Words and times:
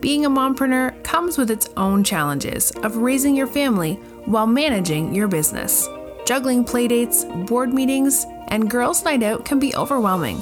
Being 0.00 0.24
a 0.24 0.30
mompreneur 0.30 1.04
comes 1.04 1.36
with 1.36 1.50
its 1.50 1.68
own 1.76 2.02
challenges 2.02 2.70
of 2.82 2.96
raising 2.96 3.36
your 3.36 3.46
family 3.46 3.94
while 4.24 4.46
managing 4.46 5.14
your 5.14 5.28
business. 5.28 5.86
Juggling 6.24 6.64
playdates, 6.64 7.46
board 7.46 7.74
meetings, 7.74 8.24
and 8.48 8.70
girls' 8.70 9.04
night 9.04 9.22
out 9.22 9.44
can 9.44 9.58
be 9.58 9.74
overwhelming. 9.76 10.40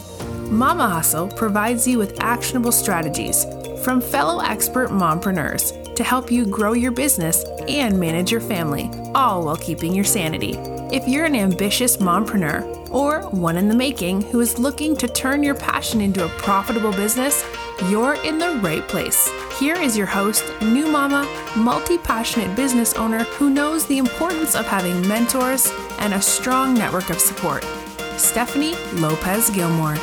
Mama 0.49 0.89
Hustle 0.89 1.27
provides 1.27 1.89
you 1.89 1.99
with 1.99 2.21
actionable 2.21 2.71
strategies 2.71 3.45
from 3.83 4.01
fellow 4.01 4.41
expert 4.45 4.91
mompreneurs 4.91 5.95
to 5.97 6.05
help 6.05 6.31
you 6.31 6.47
grow 6.47 6.73
your 6.73 6.93
business 6.93 7.45
and 7.67 7.99
manage 7.99 8.31
your 8.31 8.41
family, 8.41 8.89
all 9.13 9.45
while 9.45 9.57
keeping 9.57 9.93
your 9.93 10.05
sanity. 10.05 10.55
If 10.95 11.09
you're 11.09 11.27
an 11.27 11.35
ambitious 11.35 11.97
mompreneur 11.97 12.91
or 12.91 13.29
one 13.31 13.57
in 13.57 13.69
the 13.69 13.75
making 13.75 14.23
who 14.23 14.39
is 14.39 14.59
looking 14.59 14.97
to 14.99 15.09
turn 15.09 15.43
your 15.43 15.57
passion 15.57 16.01
into 16.01 16.25
a 16.25 16.29
profitable 16.29 16.93
business, 16.93 17.45
you're 17.91 18.15
in 18.25 18.39
the 18.39 18.61
right 18.63 18.87
place. 18.89 19.29
Here 19.59 19.75
is 19.75 19.97
your 19.97 20.07
host, 20.07 20.45
new 20.63 20.87
mama, 20.87 21.27
multi 21.57 21.99
passionate 21.99 22.55
business 22.55 22.95
owner 22.95 23.25
who 23.25 23.51
knows 23.51 23.87
the 23.87 23.99
importance 23.99 24.55
of 24.55 24.65
having 24.65 25.09
mentors 25.09 25.69
and 25.99 26.15
a 26.15 26.23
strong 26.23 26.75
network 26.75 27.11
of 27.11 27.19
support, 27.19 27.65
Stephanie 28.17 28.77
Lopez 29.01 29.51
Gilmore. 29.51 29.97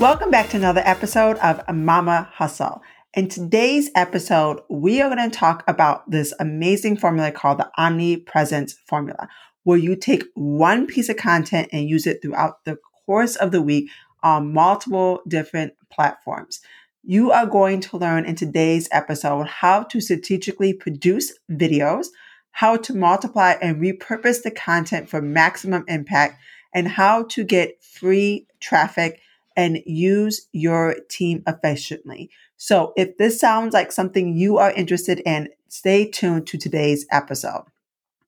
Welcome 0.00 0.32
back 0.32 0.48
to 0.48 0.56
another 0.56 0.82
episode 0.84 1.36
of 1.36 1.62
Mama 1.72 2.30
Hustle. 2.32 2.82
In 3.14 3.28
today's 3.28 3.92
episode, 3.94 4.58
we 4.68 5.00
are 5.00 5.14
going 5.14 5.30
to 5.30 5.38
talk 5.38 5.62
about 5.68 6.10
this 6.10 6.34
amazing 6.40 6.96
formula 6.96 7.30
called 7.30 7.58
the 7.58 7.70
Omnipresence 7.78 8.74
Formula, 8.88 9.28
where 9.62 9.78
you 9.78 9.94
take 9.94 10.24
one 10.34 10.88
piece 10.88 11.08
of 11.08 11.16
content 11.16 11.68
and 11.70 11.88
use 11.88 12.08
it 12.08 12.20
throughout 12.20 12.64
the 12.64 12.76
course 13.10 13.34
of 13.34 13.50
the 13.50 13.60
week 13.60 13.90
on 14.22 14.54
multiple 14.54 15.20
different 15.26 15.72
platforms. 15.90 16.60
You 17.02 17.32
are 17.32 17.44
going 17.44 17.80
to 17.80 17.96
learn 17.96 18.24
in 18.24 18.36
today's 18.36 18.88
episode 18.92 19.48
how 19.48 19.82
to 19.82 20.00
strategically 20.00 20.72
produce 20.72 21.36
videos, 21.50 22.06
how 22.52 22.76
to 22.76 22.94
multiply 22.94 23.56
and 23.60 23.82
repurpose 23.82 24.44
the 24.44 24.52
content 24.52 25.08
for 25.08 25.20
maximum 25.20 25.84
impact, 25.88 26.40
and 26.72 26.86
how 26.86 27.24
to 27.24 27.42
get 27.42 27.82
free 27.82 28.46
traffic 28.60 29.18
and 29.56 29.82
use 29.86 30.46
your 30.52 30.94
team 31.08 31.42
efficiently. 31.48 32.30
So 32.58 32.92
if 32.96 33.18
this 33.18 33.40
sounds 33.40 33.74
like 33.74 33.90
something 33.90 34.36
you 34.36 34.58
are 34.58 34.70
interested 34.70 35.18
in, 35.26 35.48
stay 35.66 36.08
tuned 36.08 36.46
to 36.46 36.58
today's 36.58 37.06
episode. 37.10 37.64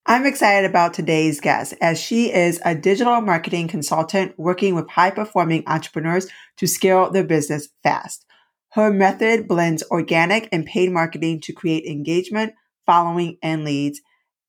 I'm 0.05 0.27
excited 0.27 0.69
about 0.69 0.95
today's 0.95 1.41
guest 1.41 1.75
as 1.81 2.01
she 2.01 2.33
is 2.33 2.61
a 2.65 2.75
digital 2.75 3.21
marketing 3.21 3.69
consultant 3.69 4.37
working 4.37 4.75
with 4.75 4.91
high 4.91 5.11
performing 5.11 5.63
entrepreneurs 5.67 6.27
to 6.57 6.67
scale 6.67 7.11
their 7.11 7.25
business 7.25 7.69
fast. 7.83 8.27
Her 8.71 8.91
method 8.91 9.47
blends 9.47 9.85
organic 9.91 10.49
and 10.51 10.67
paid 10.67 10.91
marketing 10.91 11.41
to 11.43 11.53
create 11.53 11.85
engagement, 11.85 12.55
following, 12.85 13.39
and 13.43 13.65
leads. 13.65 14.01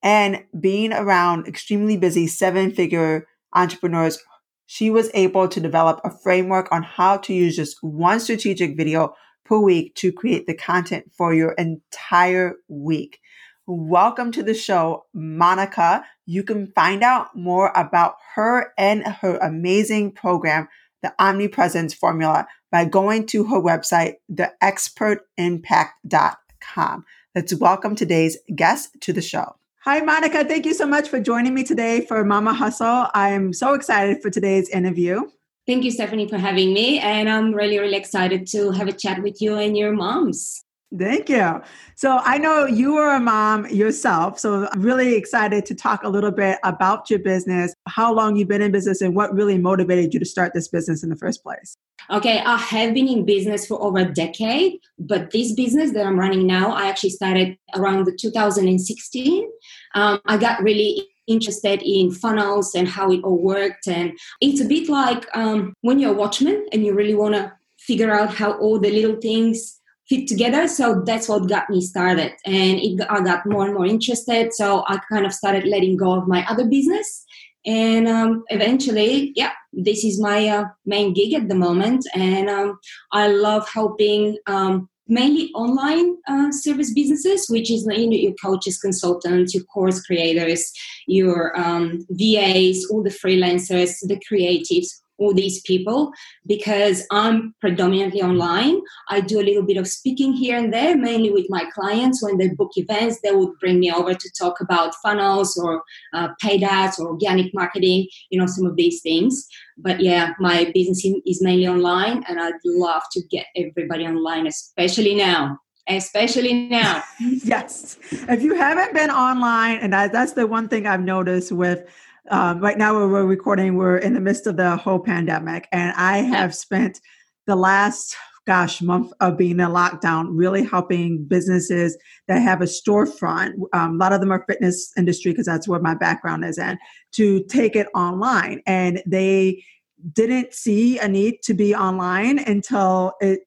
And 0.01 0.43
being 0.59 0.91
around 0.91 1.47
extremely 1.47 1.97
busy 1.97 2.27
seven 2.27 2.71
figure 2.71 3.27
entrepreneurs 3.53 4.19
she 4.65 4.89
was 4.89 5.11
able 5.13 5.47
to 5.47 5.59
develop 5.59 6.01
a 6.03 6.09
framework 6.09 6.71
on 6.71 6.81
how 6.81 7.17
to 7.17 7.33
use 7.33 7.55
just 7.55 7.77
one 7.81 8.19
strategic 8.19 8.75
video 8.75 9.13
per 9.45 9.59
week 9.59 9.93
to 9.95 10.11
create 10.11 10.47
the 10.47 10.55
content 10.55 11.11
for 11.15 11.33
your 11.33 11.51
entire 11.51 12.55
week. 12.67 13.19
Welcome 13.65 14.33
to 14.33 14.43
the 14.43 14.53
show, 14.53 15.05
Monica. 15.13 16.03
You 16.25 16.43
can 16.43 16.73
find 16.75 17.01
out 17.01 17.33
more 17.33 17.71
about 17.77 18.15
her 18.35 18.73
and 18.77 19.07
her 19.07 19.37
amazing 19.37 20.11
program, 20.11 20.67
the 21.01 21.13
Omnipresence 21.17 21.93
Formula, 21.93 22.45
by 22.73 22.83
going 22.83 23.25
to 23.27 23.45
her 23.45 23.61
website, 23.61 24.15
theexpertimpact.com. 24.29 27.05
Let's 27.33 27.55
welcome 27.55 27.95
today's 27.95 28.37
guest 28.53 28.97
to 28.99 29.13
the 29.13 29.21
show. 29.21 29.55
Hi, 29.85 30.01
Monica. 30.01 30.43
Thank 30.43 30.65
you 30.65 30.73
so 30.73 30.85
much 30.85 31.07
for 31.07 31.21
joining 31.21 31.53
me 31.53 31.63
today 31.63 32.05
for 32.05 32.25
Mama 32.25 32.53
Hustle. 32.53 33.07
I'm 33.13 33.53
so 33.53 33.75
excited 33.75 34.21
for 34.21 34.29
today's 34.29 34.67
interview. 34.67 35.21
Thank 35.65 35.85
you, 35.85 35.91
Stephanie, 35.91 36.27
for 36.27 36.37
having 36.37 36.73
me. 36.73 36.99
And 36.99 37.29
I'm 37.29 37.53
really, 37.53 37.79
really 37.79 37.95
excited 37.95 38.45
to 38.47 38.71
have 38.71 38.89
a 38.89 38.93
chat 38.93 39.23
with 39.23 39.41
you 39.41 39.55
and 39.55 39.77
your 39.77 39.93
moms. 39.93 40.65
Thank 40.97 41.29
you. 41.29 41.61
So 41.95 42.19
I 42.23 42.37
know 42.37 42.65
you 42.65 42.97
are 42.97 43.15
a 43.15 43.19
mom 43.19 43.67
yourself. 43.67 44.37
So 44.37 44.67
I'm 44.71 44.81
really 44.81 45.15
excited 45.15 45.65
to 45.65 45.75
talk 45.75 46.03
a 46.03 46.09
little 46.09 46.31
bit 46.31 46.59
about 46.63 47.09
your 47.09 47.19
business, 47.19 47.73
how 47.87 48.13
long 48.13 48.35
you've 48.35 48.47
been 48.47 48.61
in 48.61 48.71
business, 48.71 49.01
and 49.01 49.15
what 49.15 49.33
really 49.33 49.57
motivated 49.57 50.13
you 50.13 50.19
to 50.19 50.25
start 50.25 50.53
this 50.53 50.67
business 50.67 51.03
in 51.03 51.09
the 51.09 51.15
first 51.15 51.41
place. 51.41 51.77
Okay, 52.11 52.39
I 52.45 52.57
have 52.57 52.93
been 52.93 53.07
in 53.07 53.25
business 53.25 53.65
for 53.65 53.81
over 53.81 53.99
a 53.99 54.13
decade, 54.13 54.79
but 54.99 55.31
this 55.31 55.53
business 55.53 55.93
that 55.93 56.05
I'm 56.05 56.19
running 56.19 56.45
now, 56.45 56.71
I 56.71 56.87
actually 56.87 57.11
started 57.11 57.57
around 57.75 58.05
the 58.05 58.15
2016. 58.15 59.49
Um, 59.95 60.19
I 60.25 60.37
got 60.37 60.61
really 60.61 61.07
interested 61.25 61.81
in 61.81 62.11
funnels 62.11 62.75
and 62.75 62.87
how 62.87 63.09
it 63.11 63.21
all 63.23 63.41
worked. 63.41 63.87
And 63.87 64.11
it's 64.41 64.61
a 64.61 64.65
bit 64.65 64.89
like 64.89 65.25
um, 65.35 65.73
when 65.81 65.97
you're 65.97 66.11
a 66.11 66.17
watchman 66.17 66.67
and 66.71 66.85
you 66.85 66.93
really 66.93 67.15
want 67.15 67.35
to 67.35 67.53
figure 67.79 68.11
out 68.11 68.33
how 68.33 68.53
all 68.59 68.79
the 68.79 68.91
little 68.91 69.19
things 69.19 69.79
fit 70.09 70.27
together. 70.27 70.67
So 70.67 71.01
that's 71.05 71.29
what 71.29 71.49
got 71.49 71.69
me 71.69 71.81
started. 71.81 72.33
And 72.45 72.79
it, 72.79 73.01
I 73.09 73.21
got 73.21 73.45
more 73.45 73.65
and 73.65 73.73
more 73.73 73.85
interested. 73.85 74.53
So 74.53 74.83
I 74.87 74.99
kind 75.11 75.25
of 75.25 75.33
started 75.33 75.65
letting 75.65 75.97
go 75.97 76.13
of 76.13 76.27
my 76.27 76.45
other 76.47 76.67
business. 76.67 77.25
And 77.65 78.07
um, 78.07 78.43
eventually, 78.49 79.31
yeah, 79.35 79.51
this 79.71 80.03
is 80.03 80.19
my 80.19 80.47
uh, 80.47 80.65
main 80.85 81.13
gig 81.13 81.33
at 81.33 81.47
the 81.47 81.55
moment. 81.55 82.05
And 82.13 82.49
um, 82.49 82.77
I 83.13 83.27
love 83.27 83.67
helping 83.73 84.37
um, 84.47 84.89
mainly 85.07 85.49
online 85.53 86.17
uh, 86.27 86.51
service 86.51 86.93
businesses, 86.93 87.47
which 87.49 87.71
is 87.71 87.87
you 87.89 88.09
know, 88.09 88.17
your 88.17 88.33
coaches, 88.43 88.79
consultants, 88.79 89.53
your 89.53 89.63
course 89.65 90.01
creators, 90.01 90.71
your 91.07 91.57
um, 91.57 92.05
VAs, 92.09 92.85
all 92.89 93.03
the 93.03 93.09
freelancers, 93.09 93.95
the 94.01 94.21
creatives 94.29 94.87
all 95.17 95.33
these 95.33 95.61
people 95.61 96.11
because 96.45 97.05
I'm 97.11 97.53
predominantly 97.61 98.21
online. 98.21 98.81
I 99.09 99.21
do 99.21 99.39
a 99.39 99.43
little 99.43 99.63
bit 99.63 99.77
of 99.77 99.87
speaking 99.87 100.33
here 100.33 100.57
and 100.57 100.73
there, 100.73 100.97
mainly 100.97 101.31
with 101.31 101.45
my 101.49 101.65
clients. 101.73 102.23
When 102.23 102.37
they 102.37 102.49
book 102.49 102.71
events, 102.75 103.19
they 103.21 103.31
would 103.31 103.57
bring 103.59 103.79
me 103.79 103.91
over 103.91 104.13
to 104.13 104.31
talk 104.37 104.59
about 104.59 104.95
funnels 104.95 105.57
or 105.57 105.83
uh, 106.13 106.29
paid 106.41 106.63
ads 106.63 106.99
or 106.99 107.09
organic 107.09 107.53
marketing, 107.53 108.07
you 108.29 108.39
know, 108.39 108.47
some 108.47 108.65
of 108.65 108.75
these 108.75 109.01
things. 109.01 109.47
But 109.77 109.99
yeah, 109.99 110.33
my 110.39 110.71
business 110.73 111.05
is 111.25 111.41
mainly 111.41 111.67
online, 111.67 112.23
and 112.27 112.39
I'd 112.39 112.53
love 112.65 113.03
to 113.11 113.21
get 113.29 113.45
everybody 113.55 114.05
online, 114.05 114.47
especially 114.47 115.15
now 115.15 115.59
especially 115.87 116.69
now. 116.69 117.03
yes. 117.19 117.97
If 118.09 118.41
you 118.41 118.55
haven't 118.55 118.93
been 118.93 119.09
online, 119.09 119.79
and 119.79 119.91
that's 119.91 120.31
the 120.31 120.47
one 120.47 120.69
thing 120.69 120.87
I've 120.87 121.03
noticed 121.03 121.51
with 121.51 121.83
um, 122.29 122.59
right 122.59 122.77
now 122.77 122.93
where 122.93 123.07
we're 123.07 123.25
recording 123.25 123.75
we're 123.75 123.97
in 123.97 124.13
the 124.13 124.21
midst 124.21 124.47
of 124.47 124.57
the 124.57 124.75
whole 124.77 124.99
pandemic 124.99 125.67
and 125.71 125.93
i 125.97 126.17
have 126.17 126.55
spent 126.55 126.99
the 127.47 127.55
last 127.55 128.15
gosh 128.45 128.81
month 128.81 129.11
of 129.21 129.37
being 129.37 129.59
in 129.59 129.69
lockdown 129.69 130.27
really 130.31 130.63
helping 130.63 131.23
businesses 131.25 131.97
that 132.27 132.41
have 132.41 132.61
a 132.61 132.65
storefront 132.65 133.53
um, 133.73 133.93
a 133.93 133.97
lot 133.97 134.13
of 134.13 134.19
them 134.19 134.31
are 134.31 134.43
fitness 134.47 134.91
industry 134.97 135.31
because 135.31 135.45
that's 135.45 135.67
where 135.67 135.79
my 135.79 135.95
background 135.95 136.43
is 136.43 136.57
in 136.57 136.77
to 137.13 137.43
take 137.45 137.75
it 137.75 137.87
online. 137.95 138.61
And 138.65 139.01
they 139.05 139.63
didn't 140.11 140.53
see 140.53 140.99
a 140.99 141.07
need 141.07 141.37
to 141.43 141.53
be 141.53 141.73
online 141.73 142.39
until 142.39 143.13
it 143.21 143.41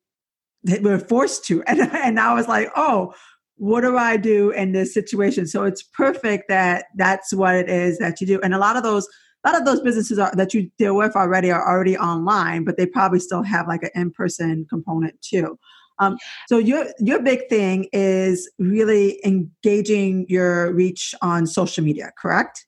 they 0.62 0.80
were 0.80 0.98
forced 0.98 1.44
to. 1.44 1.62
And, 1.66 1.80
and 1.80 2.18
i 2.18 2.32
was 2.32 2.48
like 2.48 2.70
oh 2.76 3.12
what 3.56 3.82
do 3.82 3.96
I 3.96 4.16
do 4.16 4.50
in 4.50 4.72
this 4.72 4.92
situation? 4.92 5.46
So 5.46 5.64
it's 5.64 5.82
perfect 5.82 6.48
that 6.48 6.86
that's 6.96 7.32
what 7.32 7.54
it 7.54 7.68
is 7.68 7.98
that 7.98 8.20
you 8.20 8.26
do. 8.26 8.40
And 8.42 8.54
a 8.54 8.58
lot 8.58 8.76
of 8.76 8.82
those, 8.82 9.08
a 9.44 9.50
lot 9.50 9.58
of 9.60 9.66
those 9.66 9.80
businesses 9.80 10.18
are, 10.18 10.32
that 10.34 10.52
you 10.52 10.70
deal 10.78 10.96
with 10.96 11.16
already 11.16 11.50
are 11.50 11.66
already 11.66 11.96
online, 11.96 12.64
but 12.64 12.76
they 12.76 12.86
probably 12.86 13.20
still 13.20 13.42
have 13.42 13.66
like 13.66 13.82
an 13.82 13.90
in-person 13.94 14.66
component 14.68 15.20
too. 15.22 15.58
Um, 15.98 16.18
so 16.48 16.58
your 16.58 16.86
your 16.98 17.22
big 17.22 17.48
thing 17.48 17.88
is 17.92 18.50
really 18.58 19.18
engaging 19.24 20.26
your 20.28 20.72
reach 20.74 21.14
on 21.22 21.46
social 21.46 21.82
media, 21.82 22.12
correct? 22.20 22.66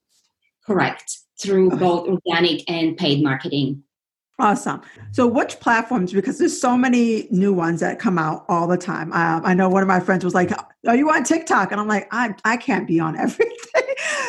Correct. 0.66 1.18
Through 1.42 1.70
both 1.70 2.08
organic 2.08 2.68
and 2.70 2.96
paid 2.96 3.22
marketing. 3.22 3.82
Awesome. 4.40 4.80
So, 5.10 5.26
which 5.26 5.58
platforms? 5.58 6.12
Because 6.12 6.38
there's 6.38 6.58
so 6.58 6.76
many 6.76 7.26
new 7.30 7.52
ones 7.52 7.80
that 7.80 7.98
come 7.98 8.18
out 8.18 8.44
all 8.48 8.68
the 8.68 8.76
time. 8.76 9.12
Um, 9.12 9.42
I 9.44 9.52
know 9.52 9.68
one 9.68 9.82
of 9.82 9.88
my 9.88 9.98
friends 9.98 10.24
was 10.24 10.34
like, 10.34 10.52
"Are 10.86 10.94
you 10.94 11.10
on 11.10 11.24
TikTok?" 11.24 11.72
And 11.72 11.80
I'm 11.80 11.88
like, 11.88 12.06
"I 12.12 12.34
I 12.44 12.56
can't 12.56 12.86
be 12.86 13.00
on 13.00 13.16
everything." 13.18 13.82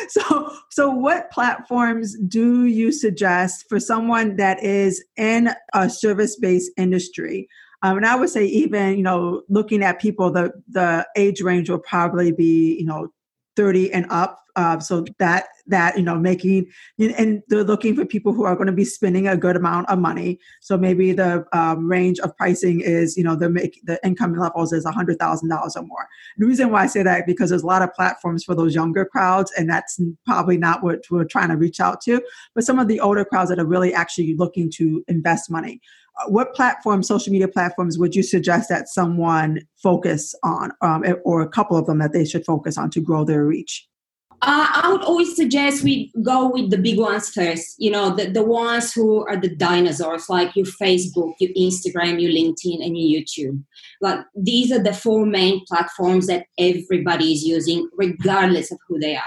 so, 0.08 0.52
so 0.70 0.90
what 0.90 1.30
platforms 1.30 2.16
do 2.26 2.64
you 2.64 2.90
suggest 2.90 3.66
for 3.68 3.78
someone 3.78 4.34
that 4.36 4.60
is 4.64 5.04
in 5.16 5.50
a 5.74 5.88
service 5.88 6.36
based 6.36 6.72
industry? 6.76 7.48
Um, 7.82 7.96
and 7.98 8.04
I 8.04 8.16
would 8.16 8.30
say 8.30 8.44
even 8.46 8.96
you 8.96 9.04
know 9.04 9.42
looking 9.48 9.84
at 9.84 10.00
people, 10.00 10.32
the 10.32 10.50
the 10.68 11.06
age 11.16 11.40
range 11.40 11.70
will 11.70 11.78
probably 11.78 12.32
be 12.32 12.76
you 12.80 12.84
know 12.84 13.10
30 13.56 13.92
and 13.92 14.06
up 14.10 14.40
Uh, 14.56 14.80
so 14.80 15.04
that 15.18 15.46
that 15.66 15.96
you 15.96 16.02
know 16.02 16.18
making 16.18 16.66
and 16.98 17.40
they're 17.48 17.64
looking 17.64 17.94
for 17.94 18.04
people 18.04 18.32
who 18.32 18.44
are 18.44 18.56
going 18.56 18.66
to 18.66 18.72
be 18.72 18.84
spending 18.84 19.28
a 19.28 19.36
good 19.36 19.56
amount 19.56 19.88
of 19.88 19.98
money. 19.98 20.38
So 20.60 20.76
maybe 20.76 21.12
the 21.12 21.46
um, 21.52 21.88
range 21.88 22.18
of 22.18 22.36
pricing 22.36 22.80
is 22.80 23.16
you 23.16 23.22
know 23.22 23.36
the 23.36 23.48
make 23.48 23.80
the 23.84 23.98
income 24.04 24.34
levels 24.34 24.72
is 24.72 24.84
a 24.84 24.90
hundred 24.90 25.18
thousand 25.18 25.48
dollars 25.50 25.76
or 25.76 25.84
more. 25.84 26.08
The 26.36 26.46
reason 26.46 26.70
why 26.70 26.82
I 26.82 26.88
say 26.88 27.02
that 27.04 27.26
because 27.26 27.50
there's 27.50 27.62
a 27.62 27.66
lot 27.66 27.82
of 27.82 27.94
platforms 27.94 28.42
for 28.44 28.54
those 28.56 28.74
younger 28.74 29.04
crowds, 29.04 29.52
and 29.56 29.70
that's 29.70 30.00
probably 30.26 30.58
not 30.58 30.82
what 30.82 31.04
we're 31.10 31.24
trying 31.24 31.50
to 31.50 31.56
reach 31.56 31.78
out 31.80 32.00
to. 32.02 32.20
But 32.54 32.64
some 32.64 32.78
of 32.78 32.88
the 32.88 33.00
older 33.00 33.24
crowds 33.24 33.50
that 33.50 33.60
are 33.60 33.64
really 33.64 33.94
actually 33.94 34.34
looking 34.36 34.68
to 34.78 35.04
invest 35.06 35.48
money 35.50 35.80
what 36.28 36.54
platforms, 36.54 37.08
social 37.08 37.32
media 37.32 37.48
platforms, 37.48 37.98
would 37.98 38.14
you 38.14 38.22
suggest 38.22 38.68
that 38.68 38.88
someone 38.88 39.60
focus 39.82 40.34
on, 40.42 40.72
um, 40.82 41.04
or 41.24 41.40
a 41.40 41.48
couple 41.48 41.76
of 41.76 41.86
them 41.86 41.98
that 41.98 42.12
they 42.12 42.24
should 42.24 42.44
focus 42.44 42.76
on 42.76 42.90
to 42.90 43.00
grow 43.00 43.24
their 43.24 43.44
reach? 43.44 43.86
Uh, 44.42 44.66
I 44.72 44.90
would 44.90 45.02
always 45.02 45.36
suggest 45.36 45.82
we 45.82 46.10
go 46.22 46.50
with 46.50 46.70
the 46.70 46.78
big 46.78 46.98
ones 46.98 47.28
first. 47.28 47.74
You 47.76 47.90
know, 47.90 48.14
the, 48.14 48.30
the 48.30 48.42
ones 48.42 48.90
who 48.90 49.26
are 49.26 49.36
the 49.36 49.54
dinosaurs, 49.54 50.30
like 50.30 50.56
your 50.56 50.64
Facebook, 50.64 51.34
your 51.40 51.50
Instagram, 51.58 52.20
your 52.20 52.32
LinkedIn, 52.32 52.82
and 52.82 52.96
your 52.96 53.20
YouTube. 53.20 53.62
Like 54.00 54.20
these 54.34 54.72
are 54.72 54.82
the 54.82 54.94
four 54.94 55.26
main 55.26 55.62
platforms 55.66 56.26
that 56.28 56.46
everybody 56.58 57.34
is 57.34 57.44
using, 57.44 57.86
regardless 57.98 58.72
of 58.72 58.78
who 58.88 58.98
they 58.98 59.14
are. 59.14 59.22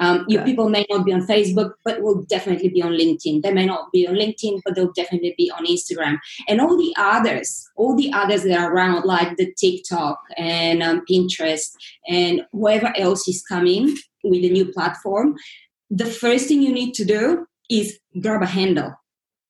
Um, 0.00 0.24
your 0.28 0.42
people 0.44 0.68
may 0.70 0.86
not 0.90 1.04
be 1.04 1.12
on 1.12 1.26
Facebook, 1.26 1.72
but 1.84 2.02
will 2.02 2.22
definitely 2.22 2.70
be 2.70 2.82
on 2.82 2.92
LinkedIn. 2.92 3.42
They 3.42 3.52
may 3.52 3.66
not 3.66 3.92
be 3.92 4.08
on 4.08 4.14
LinkedIn, 4.14 4.62
but 4.64 4.74
they'll 4.74 4.92
definitely 4.92 5.34
be 5.36 5.50
on 5.50 5.66
Instagram. 5.66 6.18
And 6.48 6.60
all 6.60 6.76
the 6.76 6.94
others, 6.96 7.68
all 7.76 7.94
the 7.94 8.10
others 8.12 8.44
that 8.44 8.58
are 8.58 8.72
around, 8.72 9.04
like 9.04 9.36
the 9.36 9.52
TikTok 9.54 10.18
and 10.36 10.82
um, 10.82 11.02
Pinterest 11.08 11.70
and 12.08 12.42
whoever 12.52 12.92
else 12.96 13.28
is 13.28 13.42
coming 13.42 13.94
with 14.24 14.42
a 14.44 14.50
new 14.50 14.72
platform, 14.72 15.36
the 15.90 16.06
first 16.06 16.48
thing 16.48 16.62
you 16.62 16.72
need 16.72 16.94
to 16.94 17.04
do 17.04 17.46
is 17.68 17.98
grab 18.20 18.42
a 18.42 18.46
handle 18.46 18.94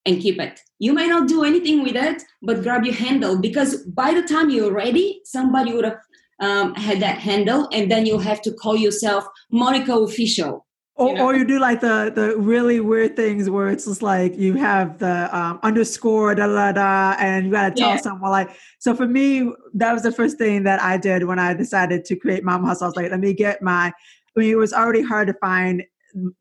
and 0.06 0.20
keep 0.20 0.40
it. 0.40 0.60
You 0.78 0.92
may 0.92 1.06
not 1.06 1.28
do 1.28 1.44
anything 1.44 1.82
with 1.82 1.96
it, 1.96 2.22
but 2.42 2.62
grab 2.62 2.84
your 2.84 2.94
handle 2.94 3.38
because 3.38 3.84
by 3.84 4.14
the 4.14 4.22
time 4.22 4.50
you're 4.50 4.72
ready, 4.72 5.20
somebody 5.24 5.72
would 5.72 5.84
have 5.84 5.98
um, 6.40 6.74
had 6.74 7.00
that 7.00 7.18
handle, 7.18 7.68
and 7.72 7.90
then 7.90 8.06
you'll 8.06 8.18
have 8.18 8.42
to 8.42 8.52
call 8.52 8.76
yourself 8.76 9.24
Monica 9.50 9.94
Official. 9.94 10.66
Or 10.96 11.08
you, 11.08 11.14
know? 11.14 11.24
or 11.24 11.34
you 11.34 11.46
do 11.46 11.58
like 11.58 11.80
the 11.80 12.12
the 12.14 12.36
really 12.36 12.80
weird 12.80 13.16
things 13.16 13.48
where 13.48 13.70
it's 13.70 13.86
just 13.86 14.02
like 14.02 14.36
you 14.36 14.54
have 14.54 14.98
the 14.98 15.34
um, 15.36 15.58
underscore 15.62 16.34
da 16.34 16.46
da 16.46 16.72
da, 16.72 17.16
and 17.18 17.46
you 17.46 17.52
gotta 17.52 17.74
tell 17.74 17.90
yeah. 17.90 17.96
someone 17.96 18.30
like. 18.30 18.50
So 18.80 18.94
for 18.94 19.06
me, 19.06 19.50
that 19.74 19.92
was 19.92 20.02
the 20.02 20.12
first 20.12 20.36
thing 20.36 20.64
that 20.64 20.82
I 20.82 20.98
did 20.98 21.24
when 21.24 21.38
I 21.38 21.54
decided 21.54 22.04
to 22.06 22.16
create 22.16 22.44
Mama 22.44 22.66
Hustle. 22.66 22.84
I 22.84 22.88
was 22.88 22.96
like, 22.96 23.10
let 23.10 23.20
me 23.20 23.32
get 23.32 23.62
my. 23.62 23.92
I 24.36 24.40
mean, 24.40 24.50
it 24.50 24.58
was 24.58 24.72
already 24.72 25.02
hard 25.02 25.28
to 25.28 25.34
find 25.34 25.82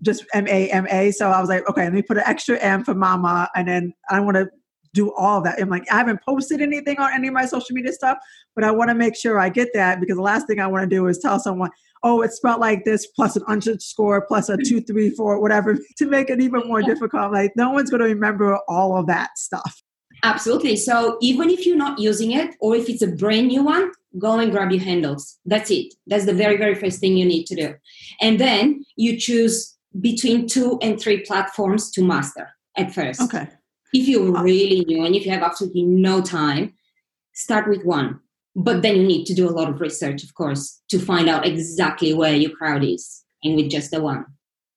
just 0.02 0.26
M 0.34 0.48
A 0.48 0.70
M 0.72 0.88
A. 0.90 1.12
So 1.12 1.30
I 1.30 1.40
was 1.40 1.48
like, 1.48 1.68
okay, 1.70 1.84
let 1.84 1.94
me 1.94 2.02
put 2.02 2.18
an 2.18 2.24
extra 2.26 2.58
M 2.58 2.84
for 2.84 2.94
Mama, 2.94 3.50
and 3.56 3.68
then 3.68 3.94
I 4.10 4.20
want 4.20 4.36
to 4.36 4.50
do 4.94 5.14
all 5.14 5.42
that. 5.42 5.62
I'm 5.62 5.70
like, 5.70 5.92
I 5.92 5.98
haven't 5.98 6.22
posted 6.24 6.62
anything 6.62 6.98
on 7.00 7.14
any 7.14 7.28
of 7.28 7.34
my 7.34 7.46
social 7.46 7.76
media 7.76 7.94
stuff, 7.94 8.18
but 8.56 8.64
I 8.64 8.72
want 8.72 8.90
to 8.90 8.96
make 8.96 9.16
sure 9.16 9.40
I 9.40 9.50
get 9.50 9.70
that 9.74 10.00
because 10.00 10.16
the 10.16 10.22
last 10.22 10.48
thing 10.48 10.60
I 10.60 10.68
want 10.68 10.90
to 10.90 10.96
do 10.96 11.08
is 11.08 11.20
tell 11.20 11.40
someone, 11.40 11.72
oh, 12.04 12.22
it's 12.22 12.38
spelled 12.38 12.62
like 12.62 12.86
this 12.86 13.08
plus 13.08 13.36
an 13.36 13.44
underscore 13.48 14.26
plus 14.26 14.50
a 14.50 14.58
two, 14.58 14.82
three, 14.82 15.10
four, 15.10 15.40
whatever, 15.40 15.78
to 15.98 16.06
make 16.06 16.30
it 16.30 16.42
even 16.42 16.62
more 16.66 16.82
difficult. 16.82 17.32
Like, 17.32 17.52
no 17.56 17.72
one's 17.72 17.90
going 17.90 18.02
to 18.02 18.08
remember 18.08 18.58
all 18.68 18.98
of 18.98 19.08
that 19.08 19.38
stuff. 19.38 19.82
Absolutely. 20.24 20.76
So 20.76 21.18
even 21.22 21.50
if 21.50 21.66
you're 21.66 21.78
not 21.78 22.00
using 22.00 22.32
it, 22.32 22.56
or 22.60 22.76
if 22.76 22.90
it's 22.90 23.02
a 23.02 23.08
brand 23.08 23.48
new 23.48 23.64
one, 23.64 23.92
go 24.18 24.40
and 24.40 24.52
grab 24.52 24.72
your 24.72 24.84
handles. 24.84 25.38
That's 25.46 25.72
it. 25.72 25.94
That's 26.08 26.26
the 26.26 26.34
very, 26.34 26.58
very 26.58 26.76
first 26.76 27.00
thing 27.00 27.16
you 27.16 27.26
need 27.26 27.46
to 27.46 27.56
do. 27.56 27.76
And 28.20 28.40
then 28.40 28.84
you 28.96 29.18
choose 29.18 29.78
between 30.02 30.48
two 30.48 30.78
and 30.82 31.00
three 31.00 31.22
platforms 31.22 31.92
to 31.92 32.04
master 32.04 32.50
at 32.76 32.94
first. 32.94 33.22
Okay. 33.22 33.48
If 33.94 34.08
you're 34.08 34.42
really 34.42 34.86
new 34.86 35.06
and 35.06 35.16
if 35.16 35.26
you 35.26 35.32
have 35.32 35.44
absolutely 35.44 35.84
no 35.84 36.22
time, 36.22 36.74
start 37.34 37.68
with 37.68 37.84
one. 37.84 38.20
But 38.56 38.82
then 38.82 38.98
you 38.98 39.04
need 39.04 39.26
to 39.26 39.34
do 39.34 39.48
a 39.48 39.52
lot 39.52 39.70
of 39.70 39.80
research, 39.80 40.24
of 40.24 40.34
course, 40.34 40.82
to 40.90 41.00
find 41.00 41.30
out 41.30 41.46
exactly 41.46 42.14
where 42.14 42.36
your 42.36 42.52
crowd 42.52 42.84
is 42.84 43.24
and 43.44 43.56
with 43.56 43.70
just 43.70 43.92
the 43.92 44.02
one. 44.02 44.26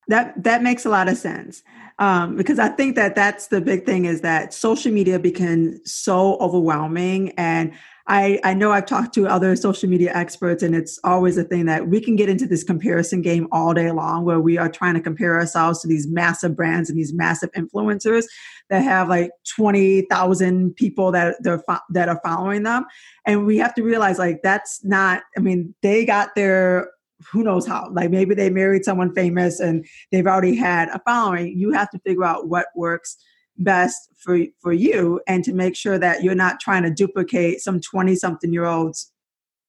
That 0.09 0.43
that 0.43 0.63
makes 0.63 0.85
a 0.85 0.91
lot 0.91 1.09
of 1.09 1.17
sense 1.17 1.63
um, 1.99 2.37
because 2.37 2.59
I 2.59 2.69
think 2.69 2.97
that 2.97 3.15
that's 3.15 3.49
the 3.49 3.61
big 3.61 3.87
thing 3.87 4.05
is 4.05 4.23
that 4.23 4.53
social 4.53 4.93
media 4.93 5.19
became 5.19 5.81
so 5.85 6.37
overwhelming 6.39 7.31
and 7.39 7.73
I, 8.07 8.41
I 8.43 8.55
know 8.55 8.73
I've 8.73 8.87
talked 8.87 9.15
to 9.15 9.27
other 9.27 9.55
social 9.55 9.89
media 9.89 10.13
experts, 10.15 10.63
and 10.63 10.75
it's 10.75 10.99
always 11.05 11.37
a 11.39 11.45
thing 11.45 11.67
that 11.67 11.89
we 11.89 12.01
can 12.01 12.17
get 12.17 12.29
into 12.29 12.47
this 12.47 12.65
comparison 12.65 13.23
game 13.23 13.47
all 13.53 13.75
day 13.75 13.91
long 13.93 14.25
where 14.25 14.41
we 14.41 14.59
are 14.59 14.69
trying 14.69 14.95
to 14.95 15.01
compare 15.01 15.39
ourselves 15.39 15.81
to 15.83 15.89
these 15.89 16.09
massive 16.09 16.57
brands 16.57 16.91
and 16.91 16.99
these 16.99 17.13
massive 17.13 17.53
influencers 17.53 18.25
that 18.71 18.83
have 18.83 19.09
like 19.09 19.31
20,000 19.57 20.75
people 20.75 21.13
that, 21.13 21.37
they're, 21.41 21.63
that 21.91 22.09
are 22.09 22.21
following 22.25 22.65
them. 22.65 22.85
And 23.25 23.47
we 23.47 23.59
have 23.59 23.75
to 23.75 23.83
realize, 23.83 24.19
like, 24.19 24.41
that's 24.43 24.85
not, 24.85 25.23
I 25.37 25.41
mean, 25.41 25.75
they 25.83 26.05
got 26.05 26.35
their 26.35 26.91
who 27.31 27.45
knows 27.45 27.65
how 27.65 27.89
like 27.93 28.11
maybe 28.11 28.35
they 28.35 28.51
married 28.51 28.85
someone 28.85 29.15
famous 29.15 29.61
and 29.61 29.87
they've 30.11 30.27
already 30.27 30.57
had 30.57 30.89
a 30.89 31.01
following 31.07 31.57
you 31.57 31.71
have 31.71 31.89
to 31.89 31.99
figure 32.01 32.25
out 32.25 32.49
what 32.49 32.67
works 32.75 33.17
best 33.59 34.09
for 34.17 34.39
for 34.61 34.73
you 34.73 35.21
and 35.27 35.45
to 35.45 35.53
make 35.53 35.77
sure 35.77 35.99
that 35.99 36.23
you're 36.23 36.35
not 36.35 36.61
trying 36.61 36.83
to 36.83 36.91
duplicate 36.91 37.61
some 37.61 37.81
20 37.81 38.17
something 38.17 38.53
year 38.53 38.65
olds 38.65 39.13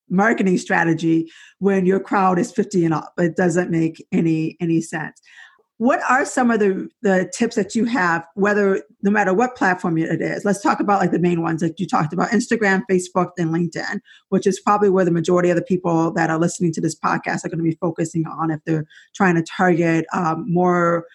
marketing 0.09 0.57
strategy 0.57 1.29
when 1.59 1.85
your 1.85 1.99
crowd 1.99 2.39
is 2.39 2.51
50 2.51 2.85
and 2.85 2.93
up. 2.93 3.13
It 3.17 3.35
doesn't 3.35 3.71
make 3.71 4.05
any 4.11 4.57
any 4.59 4.81
sense. 4.81 5.19
What 5.77 6.01
are 6.09 6.23
some 6.23 6.51
of 6.51 6.59
the 6.59 6.87
the 7.01 7.29
tips 7.35 7.55
that 7.55 7.75
you 7.75 7.85
have 7.85 8.23
whether 8.35 8.83
no 9.01 9.11
matter 9.11 9.33
what 9.33 9.55
platform 9.55 9.97
it 9.97 10.21
is? 10.21 10.45
Let's 10.45 10.61
talk 10.61 10.79
about 10.79 11.01
like 11.01 11.11
the 11.11 11.19
main 11.19 11.41
ones 11.41 11.61
that 11.61 11.79
you 11.79 11.87
talked 11.87 12.13
about 12.13 12.29
instagram 12.29 12.83
facebook 12.89 13.31
and 13.37 13.53
linkedin 13.53 13.99
which 14.29 14.47
is 14.47 14.61
probably 14.61 14.89
where 14.89 15.03
the 15.03 15.11
majority 15.11 15.49
of 15.49 15.55
the 15.55 15.63
people 15.63 16.13
that 16.13 16.29
are 16.29 16.39
listening 16.39 16.71
to 16.73 16.81
this 16.81 16.97
podcast 16.97 17.43
are 17.43 17.49
going 17.49 17.57
to 17.57 17.63
be 17.63 17.77
focusing 17.81 18.25
on 18.27 18.51
if 18.51 18.59
they're 18.65 18.85
trying 19.13 19.35
to 19.35 19.43
target 19.43 20.05
um, 20.13 20.45
more 20.47 21.05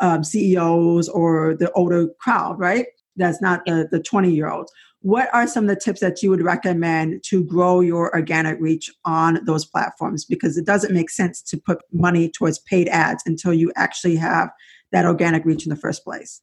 um, 0.00 0.24
CEOs 0.24 1.08
or 1.08 1.54
the 1.58 1.70
older 1.72 2.08
crowd, 2.20 2.58
right? 2.58 2.86
That's 3.16 3.40
not 3.40 3.64
the, 3.66 3.88
the 3.90 4.02
20 4.02 4.32
year 4.32 4.50
olds. 4.50 4.72
What 5.00 5.28
are 5.34 5.46
some 5.46 5.64
of 5.64 5.68
the 5.68 5.80
tips 5.80 6.00
that 6.00 6.22
you 6.22 6.30
would 6.30 6.42
recommend 6.42 7.22
to 7.24 7.44
grow 7.44 7.80
your 7.80 8.14
organic 8.14 8.58
reach 8.58 8.90
on 9.04 9.44
those 9.44 9.66
platforms? 9.66 10.24
Because 10.24 10.56
it 10.56 10.64
doesn't 10.64 10.94
make 10.94 11.10
sense 11.10 11.42
to 11.42 11.58
put 11.58 11.82
money 11.92 12.30
towards 12.30 12.58
paid 12.60 12.88
ads 12.88 13.22
until 13.26 13.52
you 13.52 13.70
actually 13.76 14.16
have 14.16 14.48
that 14.92 15.04
organic 15.04 15.44
reach 15.44 15.66
in 15.66 15.70
the 15.70 15.76
first 15.76 16.04
place. 16.04 16.40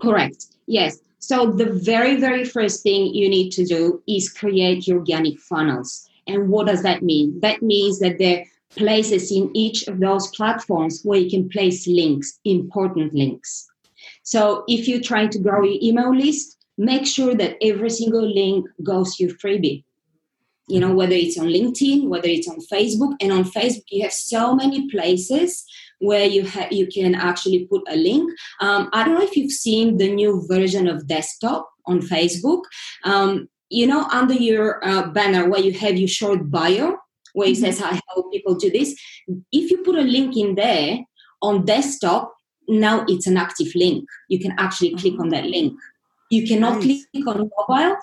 Correct. 0.00 0.46
Yes. 0.66 0.98
So 1.18 1.50
the 1.50 1.72
very, 1.72 2.16
very 2.16 2.44
first 2.44 2.82
thing 2.82 3.12
you 3.14 3.28
need 3.28 3.50
to 3.50 3.64
do 3.64 4.02
is 4.08 4.32
create 4.32 4.86
your 4.86 4.98
organic 4.98 5.38
funnels. 5.40 6.08
And 6.26 6.48
what 6.48 6.66
does 6.66 6.82
that 6.84 7.02
mean? 7.02 7.38
That 7.40 7.62
means 7.62 7.98
that 7.98 8.18
the 8.18 8.44
places 8.76 9.32
in 9.32 9.50
each 9.54 9.86
of 9.88 10.00
those 10.00 10.28
platforms 10.28 11.00
where 11.04 11.18
you 11.18 11.30
can 11.30 11.48
place 11.48 11.86
links, 11.86 12.38
important 12.44 13.14
links. 13.14 13.66
So 14.22 14.64
if 14.68 14.86
you're 14.86 15.00
trying 15.00 15.30
to 15.30 15.38
grow 15.38 15.62
your 15.64 15.78
email 15.82 16.14
list, 16.14 16.58
make 16.76 17.06
sure 17.06 17.34
that 17.34 17.56
every 17.62 17.90
single 17.90 18.26
link 18.26 18.66
goes 18.82 19.16
to 19.16 19.24
your 19.24 19.34
freebie. 19.34 19.84
You 20.68 20.80
know, 20.80 20.94
whether 20.94 21.14
it's 21.14 21.38
on 21.38 21.46
LinkedIn, 21.46 22.08
whether 22.08 22.28
it's 22.28 22.48
on 22.48 22.58
Facebook, 22.70 23.14
and 23.20 23.32
on 23.32 23.44
Facebook 23.44 23.84
you 23.90 24.02
have 24.02 24.12
so 24.12 24.54
many 24.54 24.88
places 24.90 25.64
where 26.00 26.26
you 26.26 26.44
have 26.44 26.70
you 26.72 26.86
can 26.86 27.14
actually 27.14 27.66
put 27.66 27.82
a 27.88 27.96
link. 27.96 28.30
Um, 28.60 28.90
I 28.92 29.02
don't 29.02 29.14
know 29.14 29.24
if 29.24 29.36
you've 29.36 29.52
seen 29.52 29.96
the 29.96 30.12
new 30.12 30.44
version 30.46 30.86
of 30.86 31.06
desktop 31.06 31.68
on 31.86 32.00
Facebook. 32.00 32.62
Um, 33.04 33.48
you 33.70 33.86
know, 33.86 34.04
under 34.12 34.34
your 34.34 34.86
uh, 34.86 35.08
banner 35.08 35.48
where 35.48 35.60
you 35.60 35.72
have 35.72 35.96
your 35.96 36.08
short 36.08 36.50
bio, 36.50 36.96
where 37.34 37.48
it 37.48 37.52
mm-hmm. 37.52 37.64
says 37.64 37.82
I 37.82 38.00
help 38.08 38.32
people 38.32 38.54
do 38.54 38.70
this. 38.70 38.94
If 39.52 39.70
you 39.70 39.78
put 39.82 39.96
a 39.96 40.02
link 40.02 40.36
in 40.36 40.54
there 40.54 40.98
on 41.42 41.64
desktop, 41.64 42.32
now 42.68 43.04
it's 43.08 43.26
an 43.26 43.36
active 43.36 43.74
link. 43.74 44.04
You 44.28 44.38
can 44.38 44.54
actually 44.58 44.94
click 44.94 45.14
mm-hmm. 45.14 45.22
on 45.22 45.28
that 45.30 45.44
link. 45.46 45.74
You 46.30 46.46
cannot 46.46 46.82
nice. 46.82 47.06
click 47.12 47.26
on 47.26 47.50
mobile, 47.56 47.96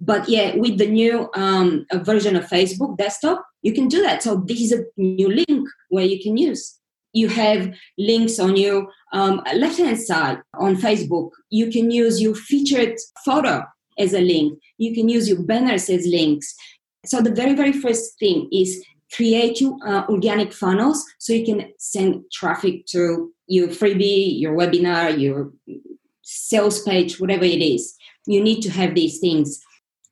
but 0.00 0.28
yeah, 0.28 0.56
with 0.56 0.78
the 0.78 0.86
new 0.86 1.28
um, 1.34 1.86
version 1.92 2.36
of 2.36 2.46
Facebook 2.46 2.96
desktop, 2.96 3.44
you 3.62 3.72
can 3.72 3.88
do 3.88 4.02
that. 4.02 4.22
So 4.22 4.36
this 4.46 4.60
is 4.60 4.72
a 4.72 4.84
new 4.96 5.28
link 5.28 5.68
where 5.88 6.04
you 6.04 6.22
can 6.22 6.36
use. 6.36 6.78
You 7.12 7.28
have 7.28 7.72
links 7.96 8.38
on 8.38 8.56
your 8.56 8.88
um, 9.12 9.42
left 9.54 9.78
hand 9.78 9.98
side 9.98 10.38
on 10.54 10.76
Facebook. 10.76 11.30
You 11.50 11.70
can 11.70 11.90
use 11.90 12.20
your 12.20 12.34
featured 12.34 12.96
photo 13.24 13.64
as 13.98 14.12
a 14.12 14.20
link. 14.20 14.58
You 14.76 14.94
can 14.94 15.08
use 15.08 15.28
your 15.28 15.42
banners 15.42 15.88
as 15.90 16.06
links. 16.06 16.54
So 17.06 17.20
the 17.20 17.34
very, 17.34 17.54
very 17.54 17.72
first 17.72 18.18
thing 18.18 18.48
is 18.52 18.84
create 19.14 19.60
you 19.60 19.78
uh, 19.86 20.04
organic 20.08 20.52
funnels 20.52 21.04
so 21.18 21.32
you 21.32 21.44
can 21.44 21.72
send 21.78 22.24
traffic 22.32 22.86
to 22.86 23.32
your 23.46 23.68
freebie, 23.68 24.38
your 24.38 24.54
webinar, 24.54 25.18
your 25.18 25.52
sales 26.22 26.82
page, 26.82 27.18
whatever 27.18 27.44
it 27.44 27.62
is. 27.62 27.96
You 28.26 28.42
need 28.42 28.60
to 28.62 28.70
have 28.70 28.94
these 28.94 29.18
things. 29.18 29.62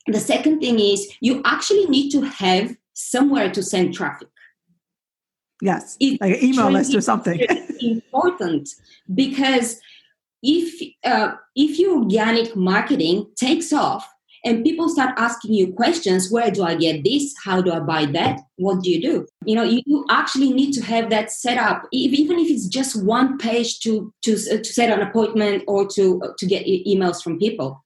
The 0.06 0.20
second 0.20 0.60
thing 0.60 0.80
is 0.80 1.12
you 1.20 1.42
actually 1.44 1.86
need 1.86 2.10
to 2.10 2.22
have 2.22 2.74
somewhere 2.94 3.50
to 3.50 3.62
send 3.62 3.92
traffic. 3.94 4.28
Yes, 5.60 5.96
like 6.00 6.36
an 6.36 6.44
email 6.44 6.70
list 6.70 6.94
or 6.94 7.00
something. 7.00 7.40
important 7.80 8.68
because 9.14 9.80
if 10.42 10.92
uh, 11.04 11.32
if 11.54 11.78
your 11.78 11.98
organic 11.98 12.54
marketing 12.54 13.26
takes 13.36 13.72
off 13.72 14.08
and 14.46 14.62
people 14.64 14.88
start 14.88 15.12
asking 15.18 15.52
you 15.52 15.72
questions 15.72 16.30
where 16.30 16.50
do 16.52 16.62
i 16.62 16.74
get 16.74 17.02
this? 17.04 17.34
How 17.44 17.60
do 17.60 17.72
i 17.72 17.80
buy 17.80 18.06
that? 18.18 18.40
What 18.56 18.82
do 18.82 18.90
you 18.90 19.02
do? 19.02 19.26
You 19.44 19.56
know 19.56 19.64
you 19.64 20.06
actually 20.08 20.52
need 20.52 20.72
to 20.74 20.82
have 20.82 21.10
that 21.10 21.32
set 21.32 21.58
up 21.58 21.82
even 21.92 22.38
if 22.38 22.48
it's 22.48 22.68
just 22.68 23.02
one 23.02 23.38
page 23.38 23.80
to 23.80 24.12
to, 24.22 24.32
uh, 24.34 24.58
to 24.58 24.64
set 24.64 24.90
an 24.96 25.06
appointment 25.06 25.64
or 25.66 25.86
to 25.96 26.22
uh, 26.22 26.32
to 26.38 26.46
get 26.46 26.66
emails 26.66 27.22
from 27.22 27.38
people. 27.38 27.84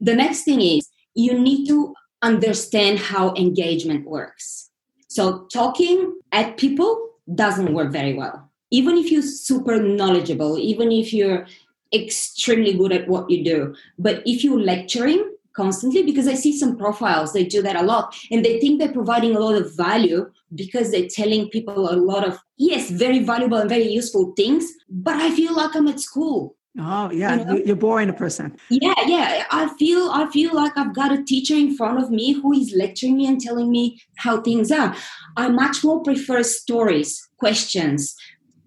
The 0.00 0.16
next 0.16 0.44
thing 0.44 0.60
is 0.62 0.88
you 1.14 1.38
need 1.38 1.66
to 1.68 1.94
understand 2.22 2.98
how 2.98 3.34
engagement 3.34 4.06
works. 4.06 4.70
So 5.08 5.46
talking 5.52 6.18
at 6.32 6.56
people 6.56 7.10
doesn't 7.34 7.74
work 7.74 7.92
very 7.92 8.14
well. 8.14 8.50
Even 8.70 8.96
if 8.96 9.10
you're 9.10 9.22
super 9.22 9.82
knowledgeable 9.82 10.56
even 10.58 10.92
if 10.92 11.12
you're 11.12 11.46
extremely 11.92 12.72
good 12.72 12.92
at 12.92 13.08
what 13.08 13.28
you 13.28 13.42
do 13.44 13.74
but 13.98 14.22
if 14.24 14.44
you're 14.44 14.60
lecturing 14.60 15.28
constantly 15.60 16.02
because 16.02 16.26
I 16.26 16.34
see 16.34 16.56
some 16.56 16.76
profiles, 16.76 17.32
they 17.32 17.44
do 17.44 17.60
that 17.62 17.76
a 17.76 17.82
lot. 17.82 18.16
And 18.30 18.42
they 18.42 18.58
think 18.60 18.78
they're 18.78 19.00
providing 19.00 19.36
a 19.36 19.40
lot 19.40 19.60
of 19.60 19.76
value 19.76 20.30
because 20.54 20.90
they're 20.90 21.08
telling 21.08 21.50
people 21.50 21.92
a 21.92 21.96
lot 22.10 22.26
of, 22.26 22.38
yes, 22.56 22.90
very 22.90 23.18
valuable 23.18 23.58
and 23.58 23.68
very 23.68 23.88
useful 24.00 24.32
things, 24.36 24.64
but 24.88 25.16
I 25.16 25.30
feel 25.30 25.54
like 25.54 25.76
I'm 25.76 25.88
at 25.88 26.00
school. 26.00 26.56
Oh 26.78 27.10
yeah, 27.10 27.34
you 27.34 27.44
know? 27.44 27.56
you're 27.66 27.76
boring 27.76 28.08
a 28.10 28.12
person. 28.12 28.56
Yeah, 28.70 28.94
yeah. 29.06 29.44
I 29.50 29.68
feel 29.76 30.08
I 30.10 30.30
feel 30.30 30.54
like 30.54 30.72
I've 30.76 30.94
got 30.94 31.10
a 31.10 31.24
teacher 31.24 31.54
in 31.54 31.76
front 31.76 31.98
of 32.00 32.12
me 32.12 32.32
who 32.32 32.52
is 32.52 32.72
lecturing 32.76 33.16
me 33.16 33.26
and 33.26 33.40
telling 33.40 33.72
me 33.72 34.00
how 34.18 34.40
things 34.40 34.70
are. 34.70 34.94
I 35.36 35.48
much 35.48 35.82
more 35.82 36.00
prefer 36.00 36.44
stories, 36.44 37.28
questions. 37.38 38.14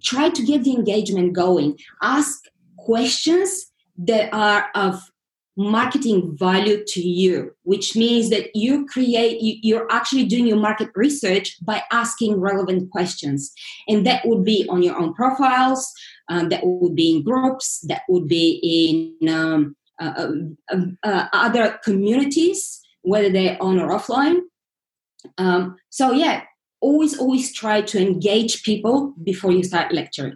Try 0.03 0.29
to 0.31 0.43
get 0.43 0.65
the 0.65 0.75
engagement 0.75 1.31
going. 1.31 1.79
Ask 2.01 2.43
questions 2.75 3.71
that 4.09 4.33
are 4.33 4.69
of 4.75 5.01
marketing 5.55 6.35
value 6.35 6.83
to 6.87 6.99
you 6.99 7.53
which 7.63 7.95
means 7.95 8.29
that 8.31 8.55
you 8.55 8.85
create 8.87 9.37
you're 9.39 9.87
actually 9.91 10.25
doing 10.25 10.47
your 10.47 10.57
market 10.57 10.89
research 10.95 11.57
by 11.63 11.83
asking 11.91 12.39
relevant 12.39 12.89
questions. 12.89 13.53
And 13.87 14.05
that 14.07 14.25
would 14.25 14.43
be 14.43 14.67
on 14.69 14.81
your 14.81 14.97
own 14.97 15.13
profiles 15.13 15.91
um, 16.29 16.49
that 16.49 16.61
would 16.65 16.95
be 16.95 17.17
in 17.17 17.23
groups 17.23 17.81
that 17.87 18.01
would 18.09 18.27
be 18.27 19.15
in 19.21 19.29
um, 19.29 19.75
uh, 20.01 20.27
uh, 20.71 20.77
uh, 21.03 21.27
other 21.33 21.79
communities 21.83 22.81
whether 23.03 23.29
they're 23.29 23.61
on 23.61 23.79
or 23.79 23.89
offline. 23.89 24.39
Um, 25.37 25.77
so 25.89 26.11
yeah 26.11 26.43
always 26.81 27.17
always 27.17 27.53
try 27.53 27.81
to 27.81 28.01
engage 28.01 28.63
people 28.63 29.13
before 29.23 29.51
you 29.51 29.63
start 29.63 29.93
lecturing. 29.93 30.35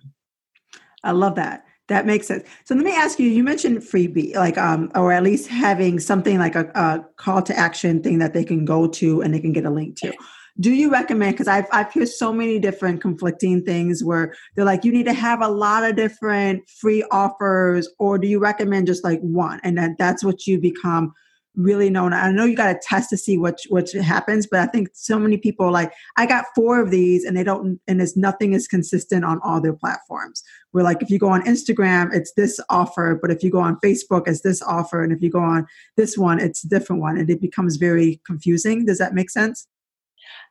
I 1.04 1.12
love 1.12 1.36
that 1.36 1.67
that 1.88 2.06
makes 2.06 2.28
sense. 2.28 2.48
So 2.66 2.76
let 2.76 2.84
me 2.84 2.96
ask 2.96 3.20
you, 3.20 3.30
you 3.30 3.44
mentioned 3.44 3.80
freebie, 3.80 4.36
like, 4.36 4.58
um, 4.58 4.92
or 4.96 5.12
at 5.12 5.24
least 5.24 5.48
having 5.48 6.00
something 6.00 6.38
like 6.38 6.56
a, 6.56 6.70
a 6.76 7.06
call 7.16 7.42
to 7.44 7.58
action 7.58 8.04
thing 8.04 8.20
that 8.20 8.34
they 8.34 8.44
can 8.44 8.66
go 8.66 8.88
to 8.88 9.22
and 9.22 9.34
they 9.34 9.40
can 9.40 9.54
get 9.54 9.66
a 9.66 9.70
link 9.70 9.96
to. 10.02 10.14
Do 10.60 10.72
you 10.72 10.92
recommend, 10.92 11.34
because 11.34 11.48
I've, 11.48 11.68
I've 11.72 11.94
heard 11.94 12.10
so 12.10 12.34
many 12.34 12.58
different 12.58 13.00
conflicting 13.00 13.64
things 13.64 14.04
where 14.04 14.34
they're 14.56 14.66
like, 14.66 14.84
you 14.84 14.92
need 14.92 15.06
to 15.06 15.14
have 15.14 15.42
a 15.42 15.48
lot 15.48 15.84
of 15.84 15.96
different 15.96 16.68
free 16.68 17.04
offers, 17.12 17.88
or 18.00 18.18
do 18.18 18.28
you 18.28 18.40
recommend 18.40 18.88
just 18.88 19.04
like 19.04 19.20
one? 19.22 19.60
And 19.64 19.78
that 19.78 19.92
that's 20.00 20.24
what 20.24 20.48
you 20.48 20.60
become 20.60 21.14
really 21.58 21.90
known. 21.90 22.14
I 22.14 22.32
know 22.32 22.46
you 22.46 22.56
got 22.56 22.72
to 22.72 22.80
test 22.82 23.10
to 23.10 23.18
see 23.18 23.38
what 23.38 23.60
what 23.70 23.92
happens, 23.92 24.48
but 24.48 24.60
I 24.60 24.68
think 24.68 24.90
so 24.94 25.20
many 25.20 25.38
people 25.38 25.72
like 25.72 25.92
I 26.16 26.26
got 26.26 26.46
four 26.56 26.80
of 26.80 26.92
these, 26.92 27.26
and 27.26 27.36
they 27.36 27.44
don't, 27.44 27.82
and 27.88 28.02
it's 28.02 28.16
nothing 28.16 28.54
is 28.54 28.68
consistent 28.68 29.26
on 29.26 29.40
all 29.44 29.60
their 29.60 29.74
platforms. 29.74 30.44
We're 30.72 30.84
like 30.84 31.02
if 31.02 31.10
you 31.10 31.20
go 31.20 31.30
on 31.30 31.44
Instagram, 31.44 32.14
it's 32.14 32.32
this 32.34 32.60
offer, 32.70 33.18
but 33.22 33.32
if 33.32 33.44
you 33.44 33.52
go 33.52 33.60
on 33.60 33.80
Facebook, 33.84 34.28
it's 34.28 34.42
this 34.42 34.62
offer, 34.62 35.04
and 35.04 35.12
if 35.12 35.22
you 35.22 35.30
go 35.30 35.42
on 35.42 35.68
this 35.98 36.18
one, 36.18 36.40
it's 36.40 36.64
a 36.64 36.70
different 36.70 37.02
one, 37.02 37.18
and 37.18 37.30
it 37.30 37.42
becomes 37.42 37.76
very 37.78 38.22
confusing. 38.26 38.86
Does 38.86 39.00
that 39.00 39.14
make 39.14 39.30
sense? 39.30 39.68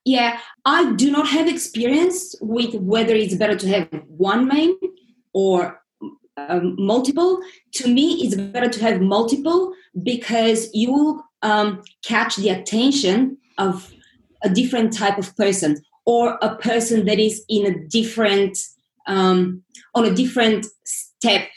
Yeah, 0.05 0.39
I 0.65 0.93
do 0.95 1.11
not 1.11 1.29
have 1.29 1.49
experience 1.49 2.35
with 2.41 2.75
whether 2.75 3.15
it's 3.15 3.35
better 3.35 3.57
to 3.57 3.69
have 3.69 3.89
one 4.07 4.47
main 4.47 4.77
or 5.33 5.81
um, 6.37 6.77
multiple. 6.79 7.41
To 7.75 7.89
me, 7.89 8.23
it's 8.23 8.35
better 8.35 8.69
to 8.69 8.81
have 8.81 9.01
multiple 9.01 9.73
because 10.03 10.69
you 10.75 10.93
will 10.93 11.25
um, 11.43 11.83
catch 12.05 12.37
the 12.37 12.51
attention 12.51 13.39
of 13.59 13.93
a 14.43 14.49
different 14.49 14.93
type 14.93 15.19
of 15.19 15.35
person 15.37 15.83
or 16.05 16.39
a 16.43 16.57
person 16.57 17.07
that 17.07 17.19
is 17.19 17.45
in 17.49 17.67
a 17.67 17.79
different 17.89 18.59
um, 19.07 19.63
on 19.95 20.05
a 20.05 20.15
different 20.15 20.67
step 20.85 21.49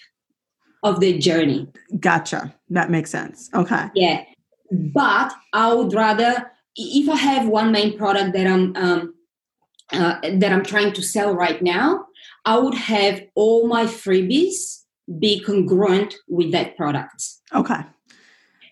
of 0.84 1.00
the 1.00 1.18
journey. 1.18 1.68
Gotcha. 2.00 2.54
That 2.70 2.90
makes 2.90 3.10
sense. 3.10 3.50
Okay. 3.54 3.88
Yeah, 3.96 4.24
but 4.72 5.34
I 5.54 5.74
would 5.74 5.94
rather 5.94 6.52
if 6.76 7.10
I 7.10 7.16
have 7.16 7.48
one 7.48 7.72
main 7.72 7.98
product 7.98 8.34
that 8.34 8.48
I'm 8.48 8.76
um, 8.76 9.14
uh, 9.92 10.20
that 10.22 10.52
I'm 10.52 10.64
trying 10.64 10.94
to 10.94 11.02
sell 11.02 11.34
right 11.34 11.62
now, 11.62 12.06
I 12.50 12.58
would 12.58 12.74
have 12.74 13.22
all 13.36 13.68
my 13.68 13.84
freebies 13.86 14.80
be 15.20 15.40
congruent 15.40 16.16
with 16.28 16.52
that 16.52 16.76
product. 16.76 17.24
Okay. 17.54 17.82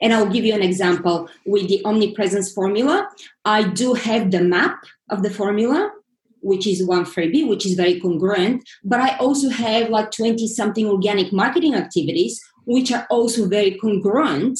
And 0.01 0.13
I'll 0.13 0.31
give 0.31 0.45
you 0.45 0.55
an 0.55 0.63
example 0.63 1.29
with 1.45 1.67
the 1.69 1.85
omnipresence 1.85 2.51
formula. 2.51 3.07
I 3.45 3.67
do 3.69 3.93
have 3.93 4.31
the 4.31 4.41
map 4.41 4.79
of 5.11 5.21
the 5.21 5.29
formula, 5.29 5.91
which 6.41 6.65
is 6.65 6.87
one 6.87 7.05
freebie, 7.05 7.47
which 7.47 7.67
is 7.67 7.75
very 7.75 7.99
congruent. 7.99 8.67
But 8.83 8.99
I 8.99 9.15
also 9.17 9.49
have 9.49 9.91
like 9.91 10.09
20 10.09 10.47
something 10.47 10.87
organic 10.87 11.31
marketing 11.31 11.75
activities, 11.75 12.41
which 12.65 12.91
are 12.91 13.05
also 13.11 13.47
very 13.47 13.77
congruent 13.77 14.57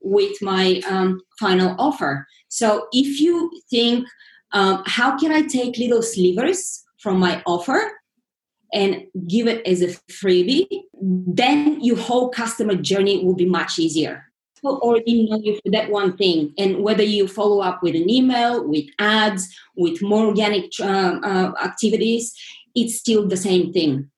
with 0.00 0.40
my 0.40 0.80
um, 0.88 1.20
final 1.38 1.76
offer. 1.78 2.26
So 2.48 2.86
if 2.90 3.20
you 3.20 3.50
think, 3.68 4.06
um, 4.52 4.82
how 4.86 5.18
can 5.18 5.30
I 5.30 5.42
take 5.42 5.76
little 5.76 6.02
slivers 6.02 6.84
from 7.02 7.18
my 7.18 7.42
offer 7.46 7.97
and 8.72 9.06
give 9.26 9.46
it 9.46 9.66
as 9.66 9.82
a 9.82 9.88
freebie, 10.12 10.66
then 11.00 11.82
your 11.82 11.96
whole 11.96 12.28
customer 12.28 12.74
journey 12.74 13.24
will 13.24 13.34
be 13.34 13.46
much 13.46 13.78
easier. 13.78 14.24
People 14.56 14.78
already 14.78 15.28
know 15.28 15.38
you 15.38 15.54
for 15.64 15.70
that 15.70 15.90
one 15.90 16.16
thing, 16.16 16.52
and 16.58 16.82
whether 16.82 17.04
you 17.04 17.28
follow 17.28 17.60
up 17.60 17.82
with 17.82 17.94
an 17.94 18.10
email, 18.10 18.66
with 18.66 18.86
ads, 18.98 19.48
with 19.76 20.02
more 20.02 20.26
organic 20.26 20.72
uh, 20.80 21.20
uh, 21.22 21.52
activities, 21.62 22.34
it's 22.74 22.96
still 22.96 23.26
the 23.26 23.36
same 23.36 23.72
thing. 23.72 24.10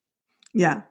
Yeah, 0.53 0.81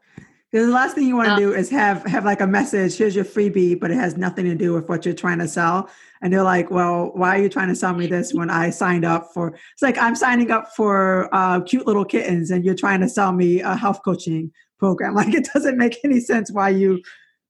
the 0.53 0.67
last 0.67 0.95
thing 0.95 1.07
you 1.07 1.17
want 1.17 1.29
to 1.29 1.35
um, 1.35 1.41
do 1.41 1.55
is 1.55 1.71
have 1.71 2.05
have 2.07 2.25
like 2.25 2.41
a 2.41 2.47
message. 2.47 2.97
Here's 2.97 3.15
your 3.15 3.25
freebie, 3.25 3.79
but 3.79 3.91
it 3.91 3.95
has 3.95 4.17
nothing 4.17 4.47
to 4.47 4.55
do 4.55 4.73
with 4.73 4.89
what 4.89 5.05
you're 5.05 5.15
trying 5.15 5.39
to 5.39 5.47
sell. 5.47 5.89
And 6.23 6.33
they're 6.33 6.43
like, 6.43 6.71
"Well, 6.71 7.13
why 7.15 7.39
are 7.39 7.43
you 7.43 7.49
trying 7.49 7.69
to 7.69 7.77
sell 7.77 7.95
me 7.95 8.07
this 8.07 8.35
when 8.35 8.51
I 8.51 8.71
signed 8.71 9.05
up 9.05 9.29
for?" 9.33 9.49
It's 9.49 9.83
like 9.83 9.97
I'm 9.97 10.17
signing 10.17 10.51
up 10.51 10.75
for 10.75 11.33
uh, 11.33 11.61
cute 11.61 11.87
little 11.87 12.05
kittens, 12.05 12.51
and 12.51 12.65
you're 12.65 12.75
trying 12.75 13.01
to 13.01 13.09
sell 13.09 13.33
me 13.33 13.61
a 13.61 13.77
health 13.77 14.01
coaching 14.05 14.51
program. 14.79 15.15
Like 15.21 15.35
it 15.35 15.49
doesn't 15.55 15.79
make 15.79 15.99
any 16.05 16.21
sense 16.21 16.51
why 16.51 16.71
you 16.71 17.01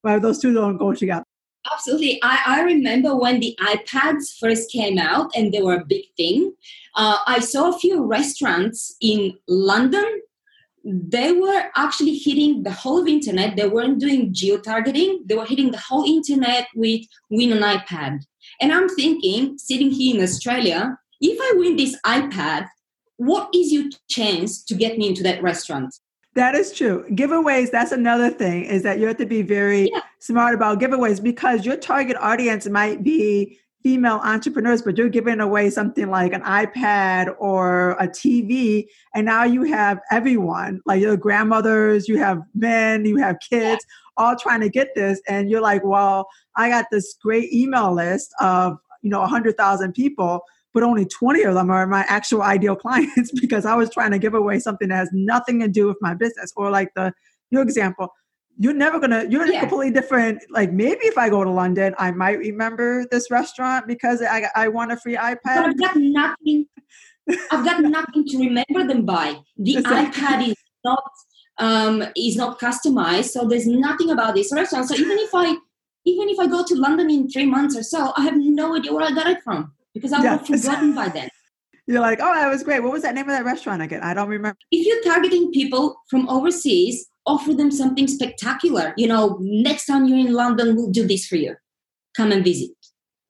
why 0.03 0.19
those 0.19 0.39
two 0.39 0.53
don't 0.53 0.77
go 0.77 0.93
together. 0.93 1.25
Absolutely. 1.73 2.19
I, 2.23 2.43
I 2.47 2.63
remember 2.63 3.15
when 3.15 3.41
the 3.41 3.57
iPads 3.61 4.39
first 4.39 4.73
came 4.73 4.99
out 4.99 5.31
and 5.37 5.53
they 5.53 5.63
were 5.63 5.77
a 5.77 5.85
big 5.85 6.05
thing. 6.17 6.55
Uh, 6.97 7.19
I 7.27 7.41
saw 7.41 7.69
a 7.69 7.79
few 7.79 8.03
restaurants 8.03 8.97
in 9.01 9.37
London 9.47 10.23
they 10.85 11.33
were 11.33 11.65
actually 11.77 12.15
hitting 12.15 12.63
the 12.63 12.71
whole 12.71 13.01
of 13.03 13.07
internet. 13.07 13.57
They 13.57 13.69
weren't 13.69 14.01
doing 14.01 14.33
geo-targeting. 14.33 15.25
They 15.27 15.35
were 15.35 15.45
hitting 15.45 15.71
the 15.71 15.79
whole 15.79 16.05
internet 16.05 16.69
with 16.75 17.03
win 17.29 17.53
an 17.53 17.63
ipad. 17.63 18.21
And 18.61 18.73
i'm 18.73 18.89
thinking 18.89 19.59
sitting 19.59 19.91
here 19.91 20.17
in 20.17 20.23
australia 20.23 20.97
if 21.21 21.39
i 21.41 21.59
win 21.59 21.77
this 21.77 21.97
ipad 22.07 22.67
what 23.21 23.51
is 23.55 23.71
your 23.71 23.85
chance 24.09 24.65
to 24.65 24.75
get 24.75 24.97
me 24.97 25.07
into 25.07 25.23
that 25.23 25.43
restaurant? 25.43 25.95
That 26.37 26.55
is 26.55 26.73
true. 26.73 27.05
Giveaways 27.11 27.71
that's 27.71 27.93
another 27.93 28.31
thing 28.31 28.65
is 28.65 28.83
that 28.83 28.99
you 28.99 29.07
have 29.09 29.19
to 29.19 29.27
be 29.27 29.43
very 29.43 29.91
yeah. 29.93 30.01
smart 30.21 30.55
about 30.55 30.81
giveaways 30.81 31.23
because 31.23 31.67
your 31.67 31.77
target 31.77 32.17
audience 32.19 32.67
might 32.67 33.03
be 33.03 33.59
female 33.83 34.21
entrepreneurs, 34.23 34.83
but 34.83 34.99
you're 34.99 35.09
giving 35.09 35.41
away 35.41 35.71
something 35.71 36.11
like 36.11 36.33
an 36.33 36.43
iPad 36.43 37.35
or 37.39 37.93
a 37.93 38.07
TV, 38.07 38.87
and 39.15 39.27
now 39.27 39.45
you 39.45 39.63
have 39.65 40.01
everyone, 40.11 40.81
like 40.87 41.01
your 41.01 41.17
grandmothers, 41.17 42.09
you 42.09 42.19
have 42.19 42.43
men, 42.55 43.05
you 43.05 43.17
have 43.17 43.37
kids, 43.49 43.85
all 44.17 44.37
trying 44.37 44.61
to 44.61 44.69
get 44.69 44.95
this, 44.95 45.21
and 45.29 45.51
you're 45.51 45.61
like, 45.61 45.83
well, 45.85 46.29
I 46.57 46.69
got 46.69 46.87
this 46.91 47.17
great 47.23 47.53
email 47.53 47.95
list 47.95 48.35
of 48.41 48.79
you 49.03 49.11
know 49.11 49.21
100,000 49.21 49.93
people. 49.93 50.43
But 50.73 50.85
only 50.85 51.05
20 51.05 51.43
of 51.43 51.55
them 51.55 51.69
are 51.69 51.85
my 51.85 52.05
actual 52.09 52.43
ideal 52.43 52.77
clients 52.85 53.33
because 53.41 53.67
I 53.67 53.75
was 53.75 53.91
trying 53.91 54.13
to 54.13 54.21
give 54.21 54.35
away 54.35 54.61
something 54.61 54.89
that 54.89 54.97
has 54.97 55.11
nothing 55.13 55.59
to 55.61 55.69
do 55.69 55.89
with 55.89 55.97
my 56.01 56.15
business. 56.15 56.53
Or 56.57 56.71
like 56.71 56.91
the 56.95 57.13
your 57.51 57.63
example, 57.63 58.15
you're 58.63 58.75
never 58.75 59.01
gonna 59.01 59.25
you're 59.29 59.47
yeah. 59.47 59.61
completely 59.61 59.91
different 59.91 60.39
like 60.51 60.71
maybe 60.71 61.07
if 61.07 61.17
i 61.17 61.29
go 61.29 61.43
to 61.43 61.51
london 61.51 61.95
i 61.99 62.11
might 62.11 62.39
remember 62.39 63.07
this 63.11 63.31
restaurant 63.31 63.87
because 63.87 64.21
i 64.23 64.47
i 64.55 64.69
want 64.69 64.93
a 64.93 64.97
free 64.99 65.17
ipad 65.17 65.39
but 65.45 65.65
i've 65.65 65.79
got 65.79 65.97
nothing 65.97 66.67
I've 67.51 67.65
got 67.65 67.83
nothing 67.83 68.27
to 68.27 68.39
remember 68.39 68.87
them 68.87 69.05
by. 69.05 69.37
The 69.57 69.77
iPad 69.77 70.49
is 70.49 70.57
not 70.85 71.03
um, 71.59 72.05
is 72.17 72.37
not 72.37 72.59
customized, 72.59 73.31
so 73.31 73.47
there's 73.47 73.67
nothing 73.67 74.11
about 74.11 74.35
this 74.35 74.53
restaurant. 74.53 74.89
So 74.89 74.95
even 74.95 75.19
if 75.19 75.31
I 75.35 75.57
even 76.05 76.29
if 76.29 76.39
I 76.39 76.47
go 76.47 76.65
to 76.65 76.75
London 76.75 77.11
in 77.11 77.29
three 77.29 77.47
months 77.47 77.77
or 77.77 77.83
so, 77.83 78.13
I 78.17 78.23
have 78.23 78.37
no 78.37 78.77
idea 78.77 78.93
where 78.93 79.05
I 79.05 79.13
got 79.13 79.27
it 79.27 79.43
from 79.43 79.73
because 79.95 80.13
I 80.13 80.21
would 80.21 80.27
have 80.27 80.47
forgotten 80.47 80.95
by 80.95 81.09
then. 81.09 81.29
You're 81.87 82.01
like, 82.01 82.21
oh, 82.23 82.33
that 82.33 82.49
was 82.49 82.63
great. 82.63 82.81
What 82.81 82.93
was 82.93 83.03
that 83.03 83.15
name 83.15 83.29
of 83.29 83.37
that 83.37 83.45
restaurant 83.45 83.83
again? 83.83 84.01
I 84.03 84.15
don't 84.15 84.29
remember. 84.29 84.57
If 84.71 84.87
you're 84.87 85.03
targeting 85.03 85.51
people 85.53 85.97
from 86.09 86.29
overseas, 86.29 87.10
offer 87.27 87.55
them 87.55 87.71
something 87.71 88.07
spectacular. 88.07 88.95
You 88.97 89.09
know, 89.09 89.39
next 89.41 89.87
time 89.87 90.07
you're 90.07 90.19
in 90.19 90.33
London, 90.33 90.77
we'll 90.77 90.91
do 90.91 91.07
this 91.07 91.27
for 91.27 91.37
you. 91.37 91.57
Come 92.17 92.33
and 92.33 92.45
visit. 92.45 92.71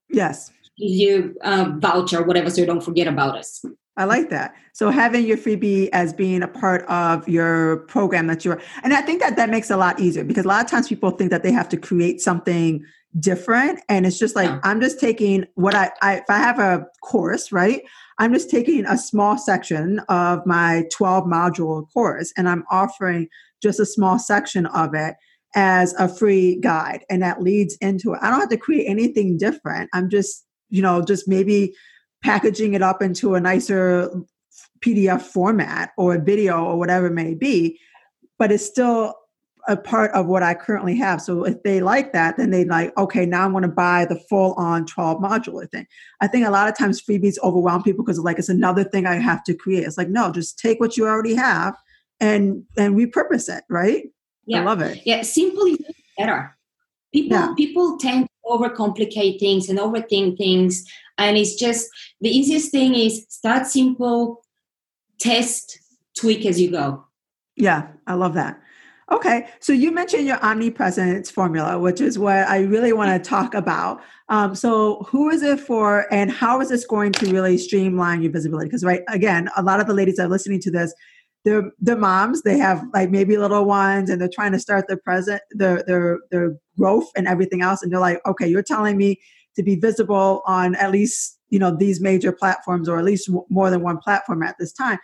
Yes. 0.09 0.51
Give 0.79 0.91
you 0.91 1.37
a 1.43 1.71
voucher, 1.79 2.23
whatever, 2.23 2.51
so 2.51 2.61
you 2.61 2.67
don't 2.67 2.83
forget 2.83 3.07
about 3.07 3.37
us. 3.37 3.65
I 3.97 4.05
like 4.05 4.31
that. 4.31 4.55
So 4.73 4.89
having 4.91 5.27
your 5.27 5.37
freebie 5.37 5.91
as 5.93 6.15
being 6.15 6.43
a 6.43 6.49
part 6.49 6.87
of 6.87 7.29
your 7.29 7.79
program 7.89 8.29
that 8.29 8.45
you're, 8.45 8.61
and 8.83 8.95
I 8.95 9.03
think 9.03 9.21
that 9.21 9.37
that 9.37 9.51
makes 9.51 9.71
it 9.71 9.75
a 9.75 9.77
lot 9.77 10.01
easier 10.01 10.25
because 10.25 10.45
a 10.47 10.49
lot 10.49 10.65
of 10.65 10.71
times 10.71 10.89
people 10.89 11.11
think 11.11 11.31
that 11.31 11.43
they 11.43 11.53
have 11.53 11.69
to 11.71 11.77
create 11.77 12.21
something 12.21 12.83
different, 13.19 13.81
and 13.89 14.07
it's 14.07 14.19
just 14.19 14.37
like 14.37 14.49
yeah. 14.49 14.61
I'm 14.63 14.81
just 14.81 15.01
taking 15.01 15.45
what 15.55 15.75
I, 15.75 15.91
I 16.01 16.15
if 16.19 16.25
I 16.31 16.39
have 16.39 16.59
a 16.59 16.87
course, 17.03 17.53
right? 17.53 17.83
I'm 18.21 18.35
just 18.35 18.51
taking 18.51 18.85
a 18.85 18.99
small 18.99 19.39
section 19.39 19.99
of 20.11 20.45
my 20.45 20.85
12 20.93 21.25
module 21.25 21.91
course, 21.91 22.33
and 22.37 22.51
I'm 22.51 22.65
offering 22.71 23.29
just 23.63 23.81
a 23.81 23.87
small 23.87 24.19
section 24.19 24.67
of 24.67 24.95
it 24.95 25.15
as 25.55 25.95
a 25.95 26.07
free 26.07 26.61
guide, 26.61 27.03
and 27.09 27.23
that 27.23 27.41
leads 27.41 27.77
into 27.77 28.13
it. 28.13 28.21
I 28.21 28.31
don't 28.31 28.41
have 28.41 28.51
to 28.51 28.59
create 28.59 28.87
anything 28.87 29.39
different. 29.39 29.89
I'm 29.95 30.11
just, 30.11 30.45
you 30.69 30.83
know, 30.83 31.03
just 31.03 31.29
maybe 31.29 31.75
packaging 32.23 32.75
it 32.75 32.83
up 32.83 33.01
into 33.01 33.35
a 33.35 33.41
nicer 33.41 34.11
PDF 34.85 35.23
format 35.23 35.93
or 35.97 36.15
a 36.15 36.23
video 36.23 36.63
or 36.63 36.79
whatever 36.79 37.07
it 37.07 37.15
may 37.15 37.33
be, 37.33 37.81
but 38.39 38.53
it's 38.53 38.67
still 38.67 39.15
a 39.69 39.77
part 39.77 40.11
of 40.13 40.27
what 40.27 40.43
I 40.43 40.55
currently 40.55 40.97
have. 40.97 41.21
So 41.21 41.45
if 41.45 41.63
they 41.63 41.81
like 41.81 42.13
that, 42.13 42.37
then 42.37 42.51
they 42.51 42.65
like, 42.65 42.97
okay, 42.97 43.27
now 43.27 43.45
I 43.45 43.49
want 43.49 43.65
to 43.65 43.71
buy 43.71 44.05
the 44.05 44.19
full 44.29 44.55
on 44.55 44.87
12 44.87 45.21
modular 45.21 45.71
thing. 45.71 45.87
I 46.21 46.27
think 46.27 46.47
a 46.47 46.51
lot 46.51 46.69
of 46.69 46.77
times 46.77 47.03
freebies 47.03 47.39
overwhelm 47.43 47.83
people 47.83 48.05
because 48.05 48.19
like 48.19 48.39
it's 48.39 48.49
another 48.49 48.85
thing 48.85 49.07
I 49.07 49.17
have 49.17 49.45
to 49.45 49.55
create. 49.55 49.85
It's 49.85 49.99
like, 49.99 50.09
no, 50.09 50.33
just 50.33 50.59
take 50.59 50.81
what 50.81 50.97
you 50.97 51.07
already 51.07 51.35
have 51.35 51.77
and 52.21 52.65
and 52.77 52.97
repurpose 52.97 53.55
it, 53.55 53.65
right? 53.69 54.05
Yeah. 54.47 54.61
I 54.61 54.65
love 54.65 54.81
it. 54.81 55.01
Yeah, 55.05 55.23
simple 55.23 55.67
is 55.67 55.79
better. 56.19 56.57
People 57.13 57.37
yeah. 57.37 57.55
people 57.57 57.99
tend 57.99 58.27
to 58.27 58.51
overcomplicate 58.51 59.39
things 59.41 59.69
and 59.69 59.79
overthink 59.79 60.37
things 60.39 60.85
and 61.21 61.37
it's 61.37 61.55
just 61.55 61.89
the 62.21 62.29
easiest 62.29 62.73
thing 62.73 62.95
is 62.95 63.27
start 63.29 63.67
simple 63.67 64.43
test 65.21 65.79
tweak 66.19 66.45
as 66.47 66.61
you 66.61 66.71
go 66.71 67.05
yeah 67.57 67.89
i 68.07 68.15
love 68.15 68.35
that 68.35 68.61
okay 69.11 69.49
so 69.61 69.73
you 69.73 69.91
mentioned 69.93 70.27
your 70.27 70.39
omnipresence 70.45 71.31
formula 71.31 71.79
which 71.79 72.01
is 72.01 72.19
what 72.19 72.47
i 72.49 72.61
really 72.61 72.93
want 72.93 73.11
to 73.11 73.29
talk 73.29 73.55
about. 73.55 74.01
Um, 74.29 74.55
so 74.55 75.05
who 75.09 75.29
is 75.29 75.43
it 75.43 75.59
for 75.59 76.07
and 76.13 76.31
how 76.31 76.61
is 76.61 76.69
this 76.69 76.87
going 76.87 77.11
to 77.13 77.33
really 77.33 77.59
streamline 77.59 78.23
your 78.23 78.31
visibility? 78.31 78.69
Because 78.69 78.85
right 78.85 79.03
again 79.09 79.51
a 79.57 79.63
lot 79.63 79.81
of 79.81 79.89
the 79.89 79.95
ladies 79.95 80.17
that 80.17 80.27
are 80.27 80.29
listening 80.29 80.61
to 80.61 80.71
this 80.71 80.95
they're 81.45 81.71
they're 81.81 81.97
moms 81.97 82.43
they 82.43 82.59
have 82.59 82.85
like 82.93 83.11
maybe 83.11 83.37
little 83.37 83.65
ones 83.65 84.11
and 84.11 84.21
they're 84.21 84.29
trying 84.33 84.53
to 84.53 84.59
start 84.59 84.87
their 84.89 84.99
present 84.99 85.41
their 85.53 85.83
their 85.87 86.21
their 86.31 86.57
growth 86.79 87.09
and 87.17 87.27
everything 87.27 87.63
else 87.63 87.83
and 87.83 87.93
they're 87.93 88.01
like 88.01 88.21
okay 88.27 88.47
you're 88.47 88.63
telling 88.63 88.97
me 88.97 89.19
to 89.57 89.63
be 89.63 89.77
visible 89.77 90.43
on 90.47 90.75
at 90.77 90.93
least 90.93 91.39
you 91.49 91.59
know 91.59 91.75
these 91.75 92.01
major 92.01 92.33
platforms 92.33 92.89
or 92.89 92.99
at 92.99 93.05
least 93.05 93.31
more 93.49 93.71
than 93.71 93.83
one 93.83 93.99
platform 93.99 94.43
at 94.43 94.55
this 94.59 94.73
time 94.73 94.99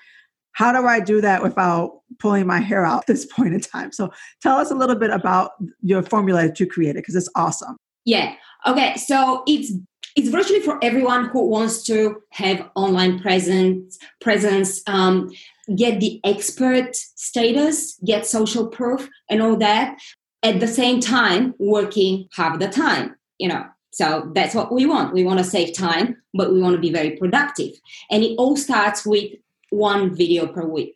how 0.56 0.72
do 0.72 0.86
i 0.86 0.98
do 0.98 1.20
that 1.20 1.42
without 1.42 2.00
pulling 2.18 2.46
my 2.46 2.58
hair 2.58 2.84
out 2.84 3.00
at 3.00 3.06
this 3.06 3.24
point 3.36 3.54
in 3.54 3.60
time 3.60 3.92
so 3.92 4.10
tell 4.42 4.56
us 4.56 4.70
a 4.70 4.74
little 4.74 4.96
bit 4.96 5.10
about 5.10 5.52
your 5.82 6.02
formula 6.02 6.42
that 6.42 6.58
you 6.58 6.66
created 6.66 6.96
because 6.96 7.14
it's 7.14 7.30
awesome 7.36 7.76
yeah 8.04 8.34
okay 8.66 8.94
so 8.96 9.42
it's 9.46 9.72
it's 10.16 10.30
virtually 10.30 10.60
for 10.60 10.78
everyone 10.82 11.26
who 11.26 11.46
wants 11.46 11.82
to 11.82 12.22
have 12.32 12.68
online 12.74 13.20
presence 13.20 13.98
presence 14.20 14.82
um, 14.86 15.30
get 15.76 16.00
the 16.00 16.20
expert 16.24 16.96
status 16.96 17.98
get 18.04 18.26
social 18.26 18.66
proof 18.66 19.08
and 19.28 19.42
all 19.42 19.56
that 19.56 19.98
at 20.42 20.60
the 20.60 20.68
same 20.68 21.00
time 21.00 21.54
working 21.58 22.28
half 22.32 22.58
the 22.58 22.68
time 22.68 23.14
you 23.38 23.48
know 23.48 23.64
so 23.96 24.30
that's 24.34 24.54
what 24.54 24.70
we 24.70 24.84
want. 24.84 25.14
We 25.14 25.24
want 25.24 25.38
to 25.38 25.44
save 25.44 25.74
time, 25.74 26.22
but 26.34 26.52
we 26.52 26.60
want 26.60 26.74
to 26.74 26.80
be 26.80 26.92
very 26.92 27.12
productive. 27.12 27.72
And 28.10 28.22
it 28.22 28.34
all 28.36 28.54
starts 28.54 29.06
with 29.06 29.32
one 29.70 30.14
video 30.14 30.46
per 30.46 30.64
week. 30.66 30.94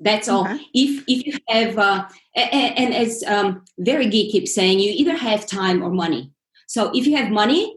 That's 0.00 0.28
all. 0.28 0.44
Okay. 0.44 0.60
If 0.74 1.04
if 1.06 1.26
you 1.26 1.38
have, 1.48 1.78
uh, 1.78 2.06
and, 2.34 2.78
and, 2.78 2.94
as 2.94 3.22
um, 3.26 3.64
Gary 3.82 4.08
Vee 4.08 4.30
keeps 4.30 4.54
saying, 4.54 4.80
you 4.80 4.92
either 4.94 5.16
have 5.16 5.46
time 5.46 5.82
or 5.82 5.90
money. 5.90 6.32
So 6.66 6.90
if 6.94 7.06
you 7.06 7.16
have 7.16 7.30
money, 7.30 7.76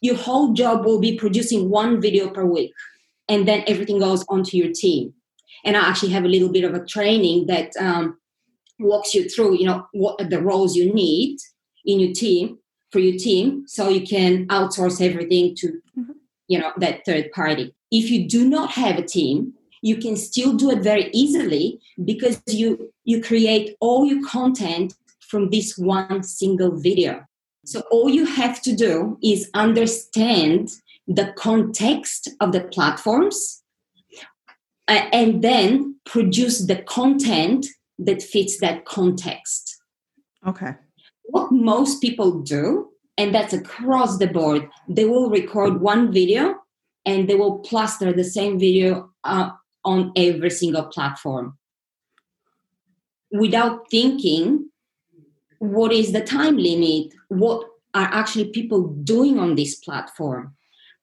your 0.00 0.16
whole 0.16 0.54
job 0.54 0.84
will 0.84 0.98
be 0.98 1.18
producing 1.18 1.68
one 1.68 2.00
video 2.00 2.30
per 2.30 2.44
week, 2.44 2.72
and 3.28 3.46
then 3.46 3.64
everything 3.66 3.98
goes 3.98 4.24
onto 4.28 4.56
your 4.56 4.72
team. 4.72 5.12
And 5.64 5.76
I 5.76 5.80
actually 5.80 6.12
have 6.12 6.24
a 6.24 6.28
little 6.28 6.50
bit 6.50 6.64
of 6.64 6.74
a 6.74 6.84
training 6.84 7.46
that 7.46 7.72
um, 7.78 8.18
walks 8.78 9.14
you 9.14 9.28
through, 9.28 9.58
you 9.58 9.66
know, 9.66 9.86
what 9.92 10.20
are 10.20 10.28
the 10.28 10.40
roles 10.40 10.74
you 10.74 10.92
need 10.92 11.38
in 11.84 12.00
your 12.00 12.14
team 12.14 12.58
for 12.90 13.00
your 13.00 13.18
team 13.18 13.64
so 13.66 13.88
you 13.88 14.06
can 14.06 14.46
outsource 14.48 15.04
everything 15.04 15.54
to 15.56 15.68
mm-hmm. 15.98 16.12
you 16.46 16.58
know 16.58 16.72
that 16.78 17.04
third 17.04 17.30
party 17.32 17.74
if 17.90 18.10
you 18.10 18.28
do 18.28 18.48
not 18.48 18.70
have 18.70 18.98
a 18.98 19.02
team 19.02 19.52
you 19.82 19.96
can 19.96 20.16
still 20.16 20.54
do 20.54 20.70
it 20.70 20.82
very 20.82 21.10
easily 21.12 21.80
because 22.04 22.42
you 22.46 22.92
you 23.04 23.22
create 23.22 23.76
all 23.80 24.04
your 24.04 24.26
content 24.26 24.94
from 25.20 25.50
this 25.50 25.76
one 25.76 26.22
single 26.22 26.76
video. 26.76 27.24
So 27.64 27.82
all 27.90 28.08
you 28.08 28.24
have 28.24 28.62
to 28.62 28.74
do 28.74 29.18
is 29.22 29.50
understand 29.54 30.70
the 31.06 31.32
context 31.36 32.30
of 32.40 32.52
the 32.52 32.62
platforms 32.62 33.62
uh, 34.88 35.06
and 35.12 35.42
then 35.42 35.96
produce 36.06 36.66
the 36.66 36.76
content 36.76 37.66
that 37.98 38.22
fits 38.22 38.58
that 38.60 38.84
context. 38.84 39.76
Okay. 40.46 40.72
What 41.24 41.52
most 41.52 42.00
people 42.00 42.40
do, 42.40 42.90
and 43.18 43.34
that's 43.34 43.52
across 43.52 44.16
the 44.16 44.28
board, 44.28 44.68
they 44.88 45.04
will 45.04 45.28
record 45.28 45.80
one 45.80 46.12
video 46.12 46.54
and 47.04 47.28
they 47.28 47.34
will 47.34 47.58
plaster 47.58 48.12
the 48.12 48.24
same 48.24 48.58
video 48.58 49.10
uh, 49.24 49.50
on 49.84 50.12
every 50.16 50.50
single 50.50 50.84
platform. 50.84 51.58
Without 53.30 53.90
thinking 53.90 54.70
what 55.58 55.92
is 55.92 56.12
the 56.12 56.20
time 56.20 56.56
limit? 56.56 57.12
What 57.28 57.66
are 57.92 58.08
actually 58.12 58.50
people 58.50 58.88
doing 58.88 59.38
on 59.40 59.56
this 59.56 59.74
platform? 59.76 60.54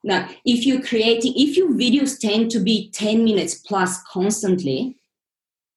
Now 0.04 0.30
if 0.46 0.66
you're 0.66 0.82
creating 0.82 1.34
if 1.36 1.58
your 1.58 1.72
videos 1.72 2.20
tend 2.20 2.52
to 2.52 2.60
be 2.60 2.90
10 2.92 3.24
minutes 3.24 3.56
plus 3.56 4.02
constantly 4.04 4.98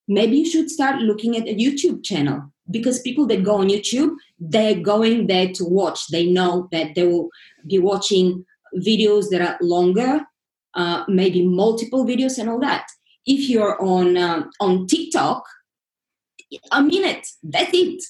maybe 0.07 0.39
you 0.39 0.47
should 0.47 0.71
start 0.71 1.01
looking 1.01 1.37
at 1.37 1.49
a 1.49 1.55
youtube 1.55 2.03
channel 2.03 2.51
because 2.71 3.01
people 3.01 3.27
that 3.27 3.43
go 3.43 3.57
on 3.57 3.69
youtube 3.69 4.15
they're 4.39 4.81
going 4.81 5.27
there 5.27 5.53
to 5.53 5.65
watch. 5.65 6.09
They 6.09 6.27
know 6.27 6.69
that 6.73 6.95
they 6.95 7.07
will 7.07 7.31
be 7.67 7.79
watching 7.79 8.45
videos 8.77 9.31
that 9.31 9.41
are 9.41 9.59
longer, 9.61 10.21
uh, 10.79 11.05
maybe 11.09 11.47
multiple 11.47 12.07
videos 12.07 12.39
and 12.39 12.49
all 12.49 12.61
that. 12.61 12.87
If 13.27 13.51
you're 13.51 13.81
on 13.83 14.17
um, 14.17 14.51
on 14.61 14.87
TikTok, 14.87 15.45
a 16.73 16.83
minute. 16.83 17.27
That's 17.43 17.71
it. 17.73 18.03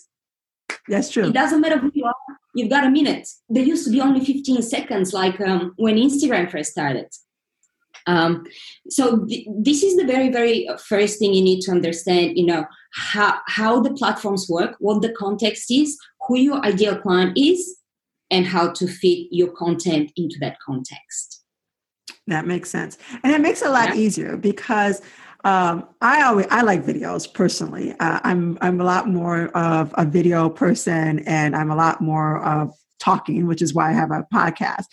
That's 0.88 1.10
true. 1.10 1.28
It 1.28 1.34
doesn't 1.34 1.60
matter 1.60 1.78
who 1.78 1.90
you 1.94 2.04
are. 2.04 2.14
You've 2.54 2.70
got 2.70 2.84
a 2.84 2.90
minute. 2.90 3.28
There 3.48 3.62
used 3.62 3.84
to 3.86 3.90
be 3.90 4.00
only 4.00 4.24
15 4.24 4.62
seconds, 4.62 5.12
like 5.12 5.40
um, 5.40 5.72
when 5.76 5.96
Instagram 5.96 6.50
first 6.50 6.70
started. 6.70 7.08
Um, 8.06 8.44
so 8.88 9.26
th- 9.26 9.46
this 9.60 9.82
is 9.82 9.96
the 9.96 10.06
very, 10.06 10.30
very 10.30 10.68
first 10.86 11.18
thing 11.18 11.34
you 11.34 11.42
need 11.42 11.60
to 11.62 11.72
understand. 11.72 12.38
You 12.38 12.46
know 12.46 12.66
how 12.92 13.38
how 13.46 13.80
the 13.80 13.92
platforms 13.92 14.46
work, 14.48 14.76
what 14.78 15.02
the 15.02 15.12
context 15.12 15.70
is, 15.70 15.98
who 16.26 16.38
your 16.38 16.64
ideal 16.64 16.98
client 16.98 17.36
is, 17.36 17.78
and 18.30 18.46
how 18.46 18.72
to 18.72 18.86
fit 18.86 19.28
your 19.30 19.52
content 19.52 20.12
into 20.16 20.36
that 20.40 20.56
context. 20.64 21.44
That 22.28 22.46
makes 22.46 22.70
sense, 22.70 22.98
and 23.22 23.32
it 23.32 23.40
makes 23.40 23.62
it 23.62 23.68
a 23.68 23.70
lot 23.70 23.90
yeah. 23.90 24.00
easier 24.02 24.36
because 24.36 25.02
um, 25.44 25.88
I 26.00 26.22
always 26.22 26.46
I 26.50 26.62
like 26.62 26.84
videos 26.84 27.32
personally. 27.32 27.94
Uh, 28.00 28.20
I'm 28.24 28.58
I'm 28.60 28.80
a 28.80 28.84
lot 28.84 29.08
more 29.08 29.46
of 29.56 29.94
a 29.96 30.04
video 30.04 30.48
person, 30.48 31.20
and 31.20 31.56
I'm 31.56 31.70
a 31.70 31.76
lot 31.76 32.00
more 32.00 32.42
of 32.44 32.74
talking, 32.98 33.46
which 33.46 33.62
is 33.62 33.74
why 33.74 33.90
I 33.90 33.92
have 33.92 34.10
a 34.10 34.26
podcast. 34.32 34.84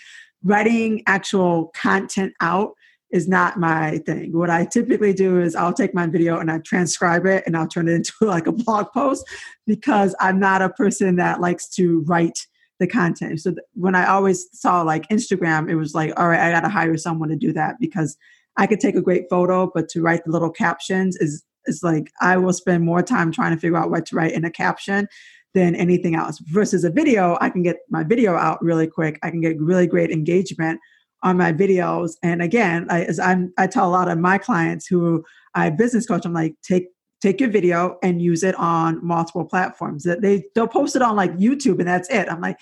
Writing 0.43 1.01
actual 1.07 1.71
content 1.75 2.33
out 2.39 2.73
is 3.11 3.27
not 3.27 3.57
my 3.57 3.97
thing. 3.99 4.37
What 4.37 4.49
I 4.49 4.65
typically 4.65 5.13
do 5.13 5.39
is 5.39 5.55
I'll 5.55 5.73
take 5.73 5.93
my 5.93 6.07
video 6.07 6.39
and 6.39 6.51
I 6.51 6.59
transcribe 6.59 7.25
it 7.25 7.43
and 7.45 7.55
I'll 7.55 7.67
turn 7.67 7.87
it 7.87 7.93
into 7.93 8.13
like 8.21 8.47
a 8.47 8.51
blog 8.51 8.87
post 8.93 9.25
because 9.65 10.15
I'm 10.19 10.39
not 10.39 10.61
a 10.61 10.69
person 10.69 11.15
that 11.15 11.39
likes 11.39 11.67
to 11.75 12.01
write 12.01 12.45
the 12.79 12.88
content. 12.88 13.39
So 13.41 13.51
th- 13.51 13.59
when 13.73 13.95
I 13.95 14.07
always 14.07 14.47
saw 14.51 14.81
like 14.81 15.07
Instagram, 15.09 15.69
it 15.69 15.75
was 15.75 15.93
like, 15.93 16.13
all 16.17 16.27
right, 16.27 16.39
I 16.39 16.51
got 16.51 16.61
to 16.61 16.69
hire 16.69 16.97
someone 16.97 17.29
to 17.29 17.35
do 17.35 17.53
that 17.53 17.75
because 17.79 18.17
I 18.57 18.67
could 18.67 18.79
take 18.79 18.95
a 18.95 19.01
great 19.01 19.25
photo, 19.29 19.71
but 19.73 19.89
to 19.89 20.01
write 20.01 20.23
the 20.25 20.31
little 20.31 20.51
captions 20.51 21.15
is 21.17 21.43
is 21.67 21.81
like 21.81 22.11
I 22.21 22.38
will 22.38 22.53
spend 22.53 22.83
more 22.83 23.01
time 23.01 23.31
trying 23.31 23.55
to 23.55 23.59
figure 23.59 23.77
out 23.77 23.89
what 23.89 24.05
to 24.07 24.15
write 24.15 24.33
in 24.33 24.45
a 24.45 24.51
caption 24.51 25.07
than 25.55 25.75
anything 25.75 26.15
else. 26.15 26.38
Versus 26.39 26.83
a 26.83 26.91
video, 26.91 27.38
I 27.41 27.49
can 27.49 27.63
get 27.63 27.77
my 27.89 28.03
video 28.03 28.35
out 28.35 28.61
really 28.61 28.88
quick. 28.88 29.17
I 29.23 29.31
can 29.31 29.41
get 29.41 29.59
really 29.59 29.88
great 29.88 30.11
engagement 30.11 30.79
on 31.23 31.38
my 31.38 31.51
videos. 31.51 32.11
And 32.21 32.41
again, 32.41 32.85
I, 32.89 33.03
as 33.05 33.19
I'm, 33.19 33.51
I 33.57 33.65
tell 33.65 33.88
a 33.88 33.89
lot 33.89 34.09
of 34.09 34.19
my 34.19 34.38
clients 34.38 34.85
who 34.85 35.23
I 35.55 35.69
business 35.71 36.05
coach, 36.05 36.25
I'm 36.25 36.33
like, 36.33 36.55
take 36.61 36.89
take 37.25 37.39
your 37.41 37.49
video 37.49 37.97
and 38.03 38.21
use 38.21 38.43
it 38.43 38.53
on 38.55 39.03
multiple 39.03 39.45
platforms. 39.45 40.03
That 40.03 40.21
they 40.21 40.43
they'll 40.53 40.67
post 40.67 40.95
it 40.95 41.01
on 41.01 41.15
like 41.15 41.33
YouTube 41.38 41.79
and 41.79 41.88
that's 41.88 42.09
it. 42.09 42.29
I'm 42.29 42.41
like, 42.41 42.59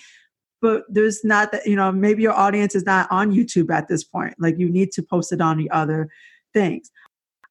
but 0.62 0.84
there's 0.88 1.24
not 1.24 1.52
that 1.52 1.66
you 1.66 1.76
know 1.76 1.92
maybe 1.92 2.24
your 2.24 2.34
audience 2.34 2.74
is 2.74 2.86
not 2.86 3.12
on 3.12 3.32
YouTube 3.32 3.70
at 3.72 3.88
this 3.88 4.04
point. 4.04 4.36
Like 4.40 4.58
you 4.58 4.70
need 4.70 4.92
to 4.94 5.04
post 5.04 5.34
it 5.34 5.42
on 5.42 5.58
the 5.58 5.70
other 5.72 6.10
things. 6.54 6.92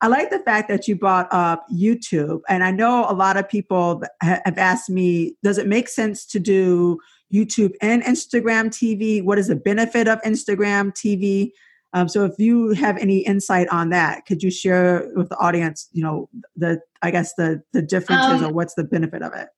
I 0.01 0.09
like 0.09 0.31
the 0.31 0.41
fact 0.41 0.69
that 0.69 0.89
you 0.89 0.97
brought 0.97 1.29
up 1.33 1.65
YouTube. 1.73 2.41
And 2.49 2.65
I 2.65 2.73
know 2.73 3.07
a 3.09 3.15
lot 3.15 3.37
of 3.37 3.49
people 3.49 4.03
have 4.21 4.59
asked 4.59 4.91
me, 4.91 5.37
does 5.45 5.59
it 5.59 5.69
make 5.69 5.89
sense 5.89 6.27
to 6.27 6.41
do 6.41 6.99
YouTube 7.33 7.75
and 7.81 8.03
Instagram 8.03 8.67
TV? 8.67 9.23
What 9.23 9.39
is 9.39 9.47
the 9.47 9.55
benefit 9.55 10.09
of 10.09 10.21
Instagram 10.23 10.91
TV? 10.93 11.53
Um, 11.95 12.09
so 12.09 12.25
if 12.25 12.33
you 12.39 12.71
have 12.71 12.97
any 12.97 13.19
insight 13.19 13.69
on 13.69 13.91
that, 13.91 14.25
could 14.27 14.43
you 14.43 14.51
share 14.51 15.11
with 15.15 15.29
the 15.29 15.37
audience, 15.37 15.89
you 15.93 16.03
know, 16.03 16.29
the, 16.57 16.81
I 17.03 17.11
guess 17.11 17.35
the, 17.35 17.63
the 17.73 17.83
differences 17.83 18.43
um, 18.43 18.45
or 18.45 18.53
what's 18.53 18.75
the 18.75 18.85
benefit 18.85 19.23
of 19.23 19.33
it? 19.35 19.49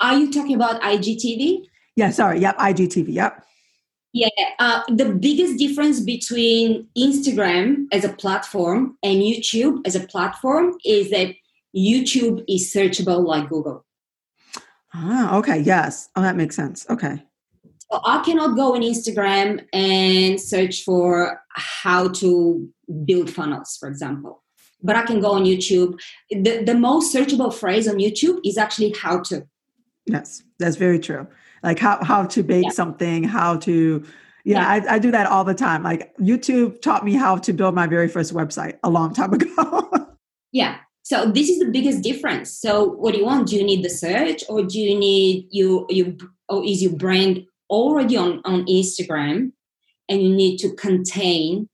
Are 0.00 0.16
you 0.16 0.32
talking 0.32 0.54
about 0.54 0.80
IGTV? 0.82 1.64
Yeah, 1.96 2.10
sorry. 2.10 2.40
Yep. 2.40 2.58
IGTV. 2.58 3.06
Yep. 3.08 3.44
Yeah, 4.12 4.28
uh, 4.60 4.82
the 4.88 5.06
biggest 5.06 5.58
difference 5.58 5.98
between 5.98 6.86
Instagram 6.96 7.86
as 7.90 8.04
a 8.04 8.12
platform 8.12 8.96
and 9.02 9.20
YouTube 9.20 9.84
as 9.84 9.96
a 9.96 10.06
platform 10.06 10.76
is 10.84 11.10
that 11.10 11.34
YouTube 11.76 12.44
is 12.48 12.72
searchable 12.72 13.26
like 13.26 13.48
Google. 13.48 13.84
Ah, 14.94 15.36
okay, 15.38 15.58
yes. 15.58 16.10
Oh, 16.14 16.22
that 16.22 16.36
makes 16.36 16.54
sense. 16.54 16.86
Okay. 16.88 17.24
So 17.90 18.00
I 18.04 18.22
cannot 18.24 18.56
go 18.56 18.74
on 18.74 18.80
Instagram 18.80 19.64
and 19.72 20.40
search 20.40 20.82
for 20.82 21.40
how 21.50 22.08
to 22.08 22.68
build 23.04 23.30
funnels, 23.30 23.76
for 23.78 23.88
example. 23.88 24.42
But 24.82 24.96
I 24.96 25.02
can 25.02 25.20
go 25.20 25.32
on 25.32 25.44
YouTube. 25.44 25.98
The, 26.30 26.62
the 26.64 26.74
most 26.74 27.14
searchable 27.14 27.52
phrase 27.52 27.88
on 27.88 27.96
YouTube 27.96 28.40
is 28.44 28.58
actually 28.58 28.94
how 29.00 29.20
to. 29.20 29.46
Yes, 30.06 30.42
that's 30.58 30.76
very 30.76 30.98
true 30.98 31.26
like 31.64 31.78
how 31.78 32.04
how 32.04 32.24
to 32.24 32.42
bake 32.42 32.64
yeah. 32.64 32.70
something, 32.70 33.24
how 33.24 33.56
to 33.56 34.04
yeah, 34.44 34.60
yeah. 34.60 34.68
I, 34.90 34.94
I 34.94 34.98
do 34.98 35.10
that 35.10 35.26
all 35.26 35.42
the 35.42 35.54
time. 35.54 35.82
Like 35.82 36.14
YouTube 36.18 36.80
taught 36.82 37.04
me 37.04 37.14
how 37.14 37.38
to 37.38 37.52
build 37.52 37.74
my 37.74 37.86
very 37.86 38.06
first 38.06 38.32
website 38.34 38.78
a 38.84 38.90
long 38.90 39.14
time 39.14 39.32
ago. 39.32 40.06
yeah. 40.52 40.76
So 41.02 41.30
this 41.30 41.48
is 41.48 41.58
the 41.58 41.70
biggest 41.70 42.02
difference. 42.02 42.52
So 42.52 42.84
what 42.84 43.12
do 43.12 43.18
you 43.18 43.24
want? 43.24 43.48
Do 43.48 43.56
you 43.56 43.64
need 43.64 43.82
the 43.82 43.90
search 43.90 44.44
or 44.48 44.62
do 44.62 44.78
you 44.78 44.96
need 44.96 45.48
you 45.50 45.86
you 45.88 46.18
or 46.48 46.62
is 46.64 46.82
your 46.82 46.92
brand 46.92 47.46
already 47.70 48.16
on, 48.16 48.40
on 48.44 48.64
Instagram 48.66 49.52
and 50.08 50.22
you 50.22 50.34
need 50.34 50.58
to 50.58 50.74
contain 50.74 51.68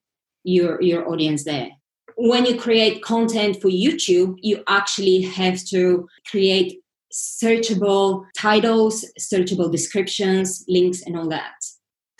your 0.45 0.81
your 0.83 1.09
audience 1.09 1.45
there? 1.45 1.71
When 2.17 2.45
you 2.45 2.59
create 2.59 3.03
content 3.03 3.61
for 3.63 3.69
YouTube, 3.69 4.35
you 4.39 4.63
actually 4.69 5.23
have 5.23 5.65
to 5.67 6.07
create 6.27 6.81
searchable 7.13 8.27
titles, 8.37 9.05
searchable 9.19 9.71
descriptions, 9.71 10.65
links, 10.69 11.03
and 11.03 11.17
all 11.17 11.29
that. 11.29 11.55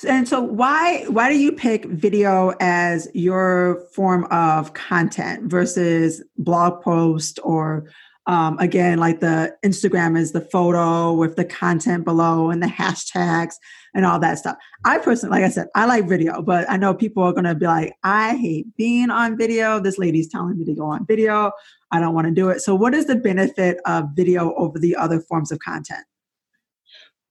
And 0.07 0.27
so 0.27 0.41
why 0.41 1.05
why 1.09 1.29
do 1.31 1.39
you 1.39 1.53
pick 1.53 1.85
video 1.85 2.55
as 2.61 3.09
your 3.15 3.87
form 3.95 4.27
of 4.31 4.73
content 4.73 5.51
versus 5.51 6.23
blog 6.39 6.83
post 6.83 7.39
or 7.43 7.87
um, 8.27 8.59
again 8.59 8.99
like 8.99 9.21
the 9.21 9.57
Instagram 9.65 10.19
is 10.19 10.33
the 10.33 10.41
photo 10.41 11.13
with 11.13 11.37
the 11.37 11.45
content 11.45 12.05
below 12.05 12.51
and 12.51 12.63
the 12.63 12.67
hashtags 12.67 13.55
and 13.95 14.05
all 14.05 14.21
that 14.21 14.39
stuff. 14.39 14.57
I 14.85 14.99
personally, 14.99 15.39
like 15.41 15.45
I 15.45 15.51
said, 15.51 15.69
I 15.75 15.87
like 15.87 16.09
video, 16.09 16.43
but 16.43 16.69
I 16.71 16.77
know 16.77 16.95
people 16.95 17.23
are 17.23 17.33
going 17.33 17.45
to 17.45 17.55
be 17.55 17.67
like, 17.67 17.95
I 18.05 18.37
hate 18.37 18.67
being 18.77 19.11
on 19.11 19.37
video. 19.37 19.81
This 19.81 19.99
lady's 19.99 20.29
telling 20.29 20.59
me 20.59 20.65
to 20.67 20.75
go 20.75 20.85
on 20.85 21.07
video. 21.07 21.53
I 21.91 22.01
don't 22.01 22.15
want 22.15 22.27
to 22.27 22.33
do 22.33 22.51
it. 22.51 22.61
So, 22.61 22.75
what 22.75 22.95
is 22.95 23.07
the 23.07 23.17
benefit 23.17 23.79
of 23.87 24.07
video 24.15 24.55
over 24.55 24.79
the 24.79 24.97
other 24.97 25.21
forms 25.21 25.51
of 25.51 25.59
content? 25.59 26.05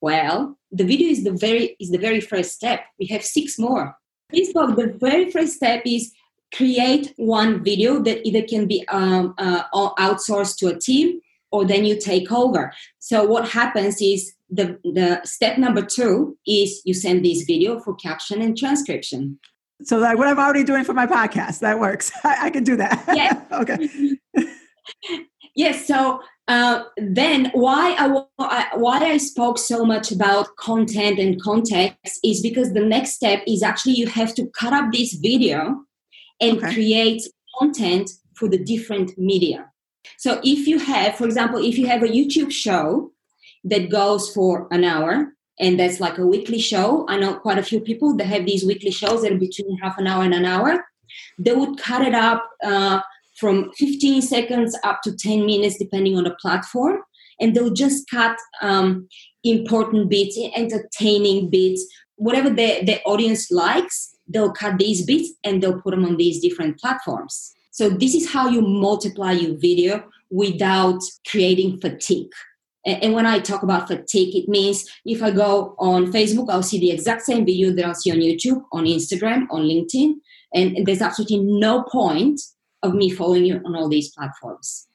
Well, 0.01 0.57
the 0.71 0.85
video 0.85 1.09
is 1.09 1.23
the 1.23 1.31
very 1.31 1.75
is 1.79 1.91
the 1.91 1.97
very 1.97 2.21
first 2.21 2.51
step. 2.51 2.81
We 2.99 3.05
have 3.07 3.23
six 3.23 3.57
more. 3.59 3.95
Facebook, 4.33 4.75
the 4.75 4.95
very 4.99 5.31
first 5.31 5.53
step 5.53 5.81
is 5.85 6.11
create 6.53 7.13
one 7.17 7.63
video 7.63 7.99
that 8.01 8.25
either 8.27 8.41
can 8.41 8.67
be 8.67 8.87
um, 8.87 9.33
uh, 9.37 9.63
outsourced 9.97 10.57
to 10.57 10.67
a 10.67 10.79
team 10.79 11.19
or 11.51 11.65
then 11.65 11.85
you 11.85 11.99
take 11.99 12.31
over. 12.31 12.73
So 12.99 13.23
what 13.23 13.49
happens 13.49 14.01
is 14.01 14.33
the 14.49 14.79
the 14.83 15.21
step 15.25 15.57
number 15.57 15.81
two 15.81 16.37
is 16.47 16.81
you 16.85 16.93
send 16.93 17.23
this 17.23 17.43
video 17.43 17.79
for 17.79 17.95
caption 17.95 18.41
and 18.41 18.57
transcription. 18.57 19.39
So 19.83 19.97
like 19.97 20.17
what 20.17 20.27
I'm 20.27 20.39
already 20.39 20.63
doing 20.63 20.83
for 20.83 20.93
my 20.93 21.07
podcast, 21.07 21.59
that 21.59 21.79
works. 21.79 22.11
I, 22.23 22.47
I 22.47 22.49
can 22.49 22.63
do 22.63 22.75
that. 22.77 23.03
Yeah. 23.15 23.41
okay. 23.53 23.89
yes. 25.55 25.87
So 25.87 26.21
uh, 26.47 26.83
then 26.97 27.51
why 27.53 27.95
I, 27.97 28.67
why 28.75 28.99
I 28.99 29.17
spoke 29.17 29.59
so 29.59 29.85
much 29.85 30.11
about 30.11 30.55
content 30.57 31.19
and 31.19 31.41
context 31.41 32.19
is 32.23 32.41
because 32.41 32.73
the 32.73 32.83
next 32.83 33.13
step 33.13 33.43
is 33.47 33.61
actually 33.61 33.93
you 33.93 34.07
have 34.07 34.33
to 34.35 34.47
cut 34.47 34.73
up 34.73 34.91
this 34.91 35.13
video 35.13 35.85
and 36.41 36.57
okay. 36.57 36.73
create 36.73 37.21
content 37.57 38.09
for 38.35 38.47
the 38.47 38.63
different 38.63 39.17
media. 39.17 39.69
So 40.17 40.39
if 40.43 40.67
you 40.67 40.79
have, 40.79 41.15
for 41.15 41.25
example, 41.25 41.59
if 41.59 41.77
you 41.77 41.87
have 41.87 42.03
a 42.03 42.07
YouTube 42.07 42.51
show 42.51 43.11
that 43.63 43.89
goes 43.89 44.33
for 44.33 44.67
an 44.71 44.83
hour 44.83 45.33
and 45.59 45.79
that's 45.79 45.99
like 45.99 46.17
a 46.17 46.25
weekly 46.25 46.59
show. 46.59 47.05
I 47.09 47.17
know 47.17 47.35
quite 47.35 47.57
a 47.57 47.63
few 47.63 47.81
people 47.81 48.15
that 48.17 48.27
have 48.27 48.45
these 48.45 48.65
weekly 48.65 48.91
shows 48.91 49.21
that 49.21 49.31
are 49.33 49.37
between 49.37 49.77
half 49.77 49.97
an 49.97 50.07
hour 50.07 50.23
and 50.23 50.33
an 50.33 50.45
hour. 50.45 50.85
They 51.37 51.53
would 51.53 51.77
cut 51.77 52.01
it 52.01 52.15
up 52.15 52.49
uh, 52.63 53.01
from 53.37 53.71
15 53.73 54.21
seconds 54.21 54.77
up 54.83 55.01
to 55.03 55.15
10 55.15 55.45
minutes, 55.45 55.77
depending 55.77 56.17
on 56.17 56.23
the 56.23 56.35
platform, 56.41 57.01
and 57.39 57.53
they'll 57.53 57.73
just 57.73 58.09
cut 58.09 58.37
um, 58.61 59.07
important 59.43 60.09
bits, 60.09 60.37
entertaining 60.55 61.49
bits, 61.49 61.85
whatever 62.15 62.49
the, 62.49 62.83
the 62.85 63.01
audience 63.03 63.51
likes. 63.51 64.15
They'll 64.29 64.51
cut 64.51 64.77
these 64.77 65.05
bits 65.05 65.31
and 65.43 65.61
they'll 65.61 65.81
put 65.81 65.91
them 65.91 66.05
on 66.05 66.17
these 66.17 66.39
different 66.39 66.79
platforms. 66.79 67.53
So 67.71 67.89
this 67.89 68.13
is 68.15 68.31
how 68.31 68.47
you 68.49 68.61
multiply 68.61 69.31
your 69.31 69.57
video 69.57 70.03
without 70.29 71.01
creating 71.29 71.79
fatigue. 71.79 72.31
And 72.85 73.13
when 73.13 73.25
I 73.25 73.39
talk 73.39 73.61
about 73.63 73.87
fatigue, 73.87 74.35
it 74.35 74.47
means 74.47 74.89
if 75.05 75.21
I 75.21 75.31
go 75.31 75.75
on 75.79 76.11
Facebook, 76.11 76.49
I'll 76.49 76.63
see 76.63 76.79
the 76.79 76.91
exact 76.91 77.23
same 77.23 77.45
video 77.45 77.71
that 77.71 77.85
I'll 77.85 77.93
see 77.93 78.11
on 78.11 78.17
YouTube, 78.17 78.63
on 78.71 78.85
Instagram, 78.85 79.47
on 79.51 79.63
LinkedIn. 79.63 80.13
And 80.53 80.85
there's 80.85 81.01
absolutely 81.01 81.39
no 81.39 81.83
point 81.83 82.41
of 82.81 82.93
me 82.93 83.09
following 83.09 83.45
you 83.45 83.61
on 83.65 83.75
all 83.75 83.89
these 83.89 84.11
platforms. 84.11 84.87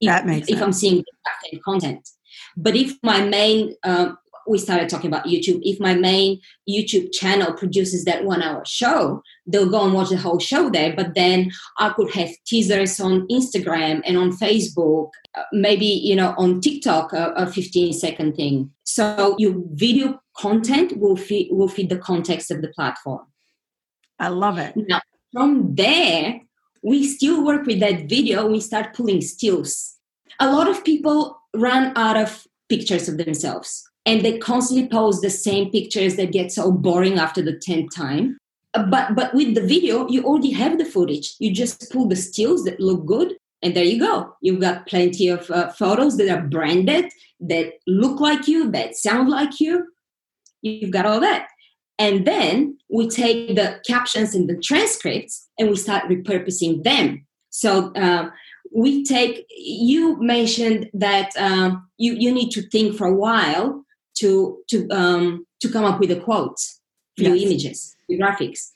If, 0.00 0.08
that 0.08 0.26
makes 0.26 0.48
sense. 0.48 0.50
if 0.50 0.58
sense. 0.58 0.66
I'm 0.66 0.72
seeing 0.72 0.96
the 0.96 1.50
same 1.50 1.60
content. 1.62 2.08
But 2.56 2.76
if 2.76 2.96
my 3.02 3.20
main 3.22 3.76
um, 3.84 4.16
we 4.46 4.58
started 4.58 4.88
talking 4.88 5.08
about 5.08 5.26
YouTube. 5.26 5.60
If 5.62 5.80
my 5.80 5.94
main 5.94 6.40
YouTube 6.68 7.12
channel 7.12 7.52
produces 7.52 8.04
that 8.04 8.24
one 8.24 8.42
hour 8.42 8.62
show, 8.66 9.22
they'll 9.46 9.70
go 9.70 9.84
and 9.84 9.94
watch 9.94 10.10
the 10.10 10.16
whole 10.16 10.38
show 10.38 10.70
there. 10.70 10.94
But 10.94 11.14
then 11.14 11.50
I 11.78 11.90
could 11.90 12.12
have 12.14 12.30
teasers 12.46 12.98
on 13.00 13.26
Instagram 13.28 14.02
and 14.04 14.16
on 14.16 14.32
Facebook, 14.32 15.10
uh, 15.36 15.42
maybe, 15.52 15.86
you 15.86 16.16
know, 16.16 16.34
on 16.36 16.60
TikTok, 16.60 17.12
a, 17.12 17.32
a 17.36 17.46
15 17.46 17.92
second 17.92 18.36
thing. 18.36 18.70
So 18.84 19.36
your 19.38 19.54
video 19.72 20.20
content 20.36 20.98
will 20.98 21.16
fit, 21.16 21.52
will 21.52 21.68
fit 21.68 21.88
the 21.88 21.98
context 21.98 22.50
of 22.50 22.62
the 22.62 22.68
platform. 22.68 23.26
I 24.18 24.28
love 24.28 24.58
it. 24.58 24.74
Now, 24.76 25.00
from 25.32 25.74
there, 25.74 26.40
we 26.82 27.06
still 27.06 27.44
work 27.44 27.66
with 27.66 27.80
that 27.80 28.08
video. 28.08 28.46
We 28.46 28.60
start 28.60 28.94
pulling 28.94 29.20
stills. 29.20 29.96
A 30.40 30.52
lot 30.52 30.68
of 30.68 30.84
people 30.84 31.40
run 31.54 31.92
out 31.96 32.16
of 32.16 32.46
pictures 32.68 33.08
of 33.08 33.18
themselves 33.18 33.88
and 34.04 34.24
they 34.24 34.38
constantly 34.38 34.88
post 34.88 35.22
the 35.22 35.30
same 35.30 35.70
pictures 35.70 36.16
that 36.16 36.32
get 36.32 36.52
so 36.52 36.72
boring 36.72 37.18
after 37.18 37.42
the 37.42 37.52
10th 37.52 37.94
time. 37.94 38.38
Uh, 38.74 38.84
but 38.84 39.14
but 39.14 39.34
with 39.34 39.54
the 39.54 39.60
video 39.60 40.08
you 40.08 40.24
already 40.24 40.50
have 40.50 40.78
the 40.78 40.84
footage. 40.84 41.34
You 41.38 41.52
just 41.52 41.90
pull 41.92 42.08
the 42.08 42.16
stills 42.16 42.64
that 42.64 42.80
look 42.80 43.06
good 43.06 43.34
and 43.62 43.74
there 43.76 43.84
you 43.84 44.00
go. 44.00 44.34
You've 44.40 44.60
got 44.60 44.86
plenty 44.86 45.28
of 45.28 45.50
uh, 45.50 45.70
photos 45.70 46.16
that 46.16 46.28
are 46.28 46.42
branded 46.42 47.12
that 47.40 47.74
look 47.86 48.20
like 48.20 48.48
you 48.48 48.70
that 48.72 48.96
sound 48.96 49.28
like 49.28 49.60
you. 49.60 49.86
You've 50.62 50.90
got 50.90 51.06
all 51.06 51.20
that. 51.20 51.48
And 51.98 52.26
then 52.26 52.78
we 52.90 53.08
take 53.08 53.54
the 53.54 53.80
captions 53.86 54.34
and 54.34 54.48
the 54.48 54.56
transcripts 54.56 55.48
and 55.58 55.68
we 55.68 55.76
start 55.76 56.04
repurposing 56.04 56.82
them. 56.82 57.26
So 57.50 57.92
uh, 57.94 58.30
we 58.74 59.04
take 59.04 59.46
you 59.50 60.20
mentioned 60.20 60.90
that 60.94 61.30
um, 61.36 61.88
you, 61.98 62.14
you 62.14 62.32
need 62.32 62.50
to 62.52 62.62
think 62.70 62.96
for 62.96 63.06
a 63.06 63.14
while 63.14 63.81
to 64.14 64.58
to 64.68 64.88
um, 64.90 65.46
to 65.60 65.68
come 65.68 65.84
up 65.84 66.00
with 66.00 66.10
a 66.10 66.20
quote, 66.20 66.58
few 67.16 67.34
yes. 67.34 67.42
images, 67.44 67.96
few 68.06 68.18
graphics. 68.18 68.70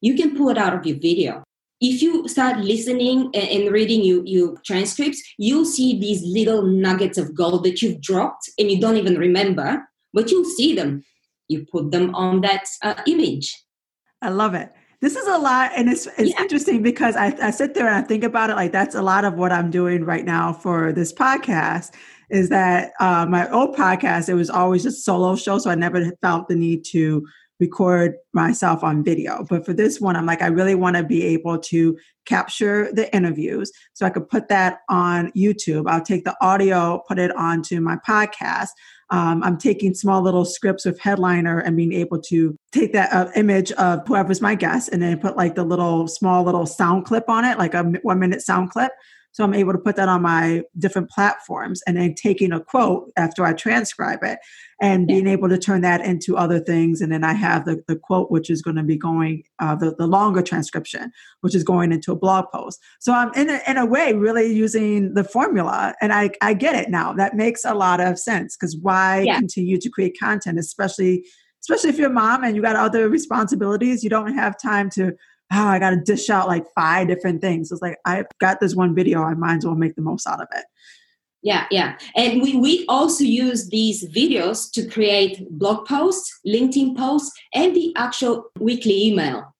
you 0.00 0.14
can 0.14 0.36
pull 0.36 0.48
it 0.48 0.58
out 0.58 0.74
of 0.74 0.86
your 0.86 0.98
video 0.98 1.42
if 1.80 2.02
you 2.02 2.26
start 2.26 2.58
listening 2.58 3.30
and 3.34 3.72
reading 3.72 4.02
your, 4.02 4.24
your 4.26 4.56
transcripts, 4.64 5.22
you'll 5.38 5.64
see 5.64 5.98
these 5.98 6.22
little 6.24 6.62
nuggets 6.62 7.18
of 7.18 7.34
gold 7.34 7.64
that 7.64 7.80
you've 7.80 8.00
dropped 8.00 8.50
and 8.58 8.70
you 8.70 8.80
don't 8.80 8.96
even 8.96 9.16
remember, 9.16 9.88
but 10.12 10.30
you'll 10.30 10.44
see 10.44 10.74
them. 10.74 11.04
You 11.46 11.66
put 11.70 11.92
them 11.92 12.14
on 12.14 12.40
that 12.40 12.64
uh, 12.82 12.94
image. 13.06 13.62
I 14.20 14.30
love 14.30 14.54
it. 14.54 14.72
This 15.00 15.14
is 15.14 15.28
a 15.28 15.38
lot, 15.38 15.70
and 15.76 15.88
it's 15.88 16.06
it's 16.18 16.30
yeah. 16.30 16.42
interesting 16.42 16.82
because 16.82 17.14
I, 17.14 17.26
I 17.40 17.50
sit 17.52 17.74
there 17.74 17.86
and 17.86 17.94
I 17.94 18.02
think 18.02 18.24
about 18.24 18.50
it 18.50 18.56
like 18.56 18.72
that's 18.72 18.96
a 18.96 19.02
lot 19.02 19.24
of 19.24 19.34
what 19.34 19.52
I'm 19.52 19.70
doing 19.70 20.04
right 20.04 20.24
now 20.24 20.52
for 20.52 20.92
this 20.92 21.12
podcast. 21.12 21.92
Is 22.30 22.48
that 22.48 22.92
uh, 22.98 23.24
my 23.26 23.48
old 23.50 23.76
podcast? 23.76 24.28
It 24.28 24.34
was 24.34 24.50
always 24.50 24.84
a 24.86 24.90
solo 24.90 25.36
show, 25.36 25.58
so 25.58 25.70
I 25.70 25.76
never 25.76 26.10
felt 26.20 26.48
the 26.48 26.56
need 26.56 26.84
to 26.86 27.24
record 27.60 28.14
myself 28.32 28.82
on 28.82 29.04
video. 29.04 29.44
But 29.48 29.64
for 29.64 29.72
this 29.72 30.00
one, 30.00 30.16
I'm 30.16 30.26
like, 30.26 30.42
I 30.42 30.48
really 30.48 30.74
want 30.74 30.96
to 30.96 31.04
be 31.04 31.24
able 31.26 31.58
to 31.58 31.96
capture 32.26 32.90
the 32.92 33.12
interviews 33.14 33.72
so 33.94 34.04
I 34.04 34.10
could 34.10 34.28
put 34.28 34.48
that 34.48 34.80
on 34.88 35.32
YouTube. 35.32 35.88
I'll 35.88 36.02
take 36.04 36.24
the 36.24 36.36
audio, 36.40 37.02
put 37.08 37.18
it 37.18 37.34
onto 37.36 37.80
my 37.80 37.96
podcast. 38.06 38.68
Um, 39.10 39.42
I'm 39.42 39.56
taking 39.56 39.94
small 39.94 40.20
little 40.20 40.44
scripts 40.44 40.84
with 40.84 41.00
headliner 41.00 41.60
and 41.60 41.76
being 41.76 41.92
able 41.94 42.20
to 42.22 42.56
take 42.72 42.92
that 42.92 43.12
uh, 43.12 43.30
image 43.36 43.72
of 43.72 44.06
whoever's 44.06 44.40
my 44.40 44.54
guest 44.54 44.90
and 44.92 45.02
then 45.02 45.18
put 45.18 45.36
like 45.36 45.54
the 45.54 45.64
little 45.64 46.06
small 46.08 46.44
little 46.44 46.66
sound 46.66 47.06
clip 47.06 47.28
on 47.28 47.44
it, 47.44 47.58
like 47.58 47.74
a 47.74 47.84
one 48.02 48.18
minute 48.18 48.42
sound 48.42 48.70
clip. 48.70 48.92
So 49.32 49.44
I'm 49.44 49.54
able 49.54 49.72
to 49.72 49.78
put 49.78 49.96
that 49.96 50.08
on 50.08 50.22
my 50.22 50.62
different 50.78 51.10
platforms 51.10 51.80
and 51.86 51.96
then 51.96 52.14
taking 52.14 52.52
a 52.52 52.60
quote 52.60 53.12
after 53.16 53.44
I 53.44 53.52
transcribe 53.52 54.20
it 54.22 54.38
and 54.80 55.06
being 55.06 55.26
able 55.26 55.48
to 55.48 55.58
turn 55.58 55.80
that 55.82 56.00
into 56.00 56.36
other 56.36 56.60
things. 56.60 57.00
And 57.00 57.12
then 57.12 57.24
I 57.24 57.34
have 57.34 57.64
the, 57.64 57.82
the 57.86 57.96
quote, 57.96 58.30
which 58.30 58.50
is 58.50 58.62
going 58.62 58.76
to 58.76 58.82
be 58.82 58.96
going, 58.96 59.44
uh, 59.58 59.74
the, 59.74 59.94
the 59.96 60.06
longer 60.06 60.42
transcription, 60.42 61.12
which 61.40 61.54
is 61.54 61.62
going 61.62 61.92
into 61.92 62.12
a 62.12 62.16
blog 62.16 62.46
post. 62.52 62.80
So 63.00 63.12
I'm 63.12 63.32
in 63.34 63.50
a, 63.50 63.60
in 63.68 63.76
a 63.76 63.86
way 63.86 64.12
really 64.12 64.52
using 64.52 65.14
the 65.14 65.24
formula. 65.24 65.94
And 66.00 66.12
I, 66.12 66.30
I 66.42 66.54
get 66.54 66.74
it 66.74 66.90
now. 66.90 67.12
That 67.12 67.34
makes 67.34 67.64
a 67.64 67.74
lot 67.74 68.00
of 68.00 68.18
sense 68.18 68.56
because 68.56 68.76
why 68.76 69.20
yeah. 69.20 69.38
continue 69.38 69.78
to 69.78 69.90
create 69.90 70.16
content, 70.18 70.58
especially 70.58 71.24
especially 71.60 71.90
if 71.90 71.98
you're 71.98 72.10
a 72.10 72.12
mom 72.12 72.44
and 72.44 72.54
you 72.56 72.62
got 72.62 72.76
other 72.76 73.08
responsibilities, 73.08 74.04
you 74.04 74.08
don't 74.08 74.34
have 74.34 74.56
time 74.60 74.88
to 74.88 75.12
oh, 75.52 75.66
I 75.66 75.78
got 75.78 75.90
to 75.90 75.96
dish 75.96 76.30
out 76.30 76.48
like 76.48 76.66
five 76.74 77.08
different 77.08 77.40
things. 77.40 77.72
It's 77.72 77.82
like, 77.82 77.98
I've 78.04 78.26
got 78.40 78.60
this 78.60 78.74
one 78.74 78.94
video, 78.94 79.22
I 79.22 79.34
might 79.34 79.56
as 79.56 79.66
well 79.66 79.74
make 79.74 79.96
the 79.96 80.02
most 80.02 80.26
out 80.26 80.40
of 80.40 80.48
it. 80.54 80.64
Yeah, 81.42 81.66
yeah. 81.70 81.96
And 82.16 82.42
we, 82.42 82.56
we 82.56 82.84
also 82.88 83.24
use 83.24 83.68
these 83.68 84.08
videos 84.08 84.70
to 84.72 84.86
create 84.86 85.48
blog 85.50 85.86
posts, 85.86 86.40
LinkedIn 86.46 86.96
posts, 86.96 87.32
and 87.54 87.74
the 87.74 87.94
actual 87.96 88.50
weekly 88.58 89.06
email, 89.06 89.54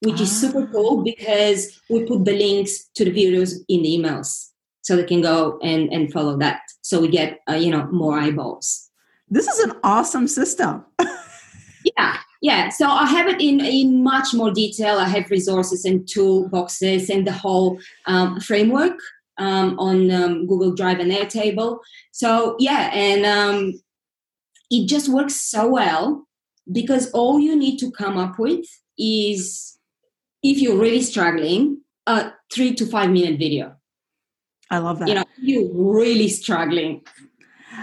which 0.00 0.18
ah. 0.18 0.22
is 0.22 0.40
super 0.40 0.66
cool 0.66 0.98
ah. 1.00 1.02
because 1.02 1.80
we 1.88 2.04
put 2.04 2.24
the 2.24 2.36
links 2.36 2.88
to 2.96 3.04
the 3.04 3.12
videos 3.12 3.54
in 3.68 3.82
the 3.82 3.96
emails 3.96 4.48
so 4.82 4.96
they 4.96 5.04
can 5.04 5.20
go 5.20 5.58
and, 5.62 5.92
and 5.92 6.12
follow 6.12 6.36
that. 6.38 6.62
So 6.82 7.00
we 7.00 7.08
get, 7.08 7.38
uh, 7.48 7.54
you 7.54 7.70
know, 7.70 7.86
more 7.92 8.18
eyeballs. 8.18 8.90
This 9.28 9.46
is 9.46 9.60
an 9.60 9.78
awesome 9.84 10.26
system. 10.26 10.84
yeah, 11.96 12.18
yeah. 12.42 12.68
So 12.70 12.88
I 12.88 13.06
have 13.06 13.28
it 13.28 13.40
in, 13.40 13.60
in 13.60 14.02
much 14.02 14.34
more 14.34 14.50
detail. 14.50 14.98
I 14.98 15.08
have 15.08 15.30
resources 15.30 15.84
and 15.84 16.00
toolboxes 16.00 17.08
and 17.08 17.24
the 17.24 17.32
whole 17.32 17.78
um, 18.06 18.40
framework 18.40 18.98
um, 19.38 19.78
on 19.78 20.10
um, 20.10 20.46
Google 20.48 20.74
Drive 20.74 20.98
and 20.98 21.12
Airtable. 21.12 21.78
So 22.10 22.56
yeah, 22.58 22.90
and 22.92 23.24
um, 23.24 23.80
it 24.70 24.88
just 24.88 25.08
works 25.08 25.36
so 25.36 25.68
well 25.68 26.26
because 26.70 27.10
all 27.12 27.38
you 27.38 27.56
need 27.56 27.78
to 27.78 27.92
come 27.92 28.18
up 28.18 28.40
with 28.40 28.66
is 28.98 29.78
if 30.42 30.58
you're 30.58 30.78
really 30.78 31.02
struggling, 31.02 31.80
a 32.08 32.32
three 32.52 32.74
to 32.74 32.86
five 32.86 33.10
minute 33.10 33.38
video. 33.38 33.76
I 34.68 34.78
love 34.78 34.98
that. 34.98 35.08
You 35.08 35.14
know, 35.14 35.24
you're 35.40 35.70
really 35.72 36.28
struggling. 36.28 37.02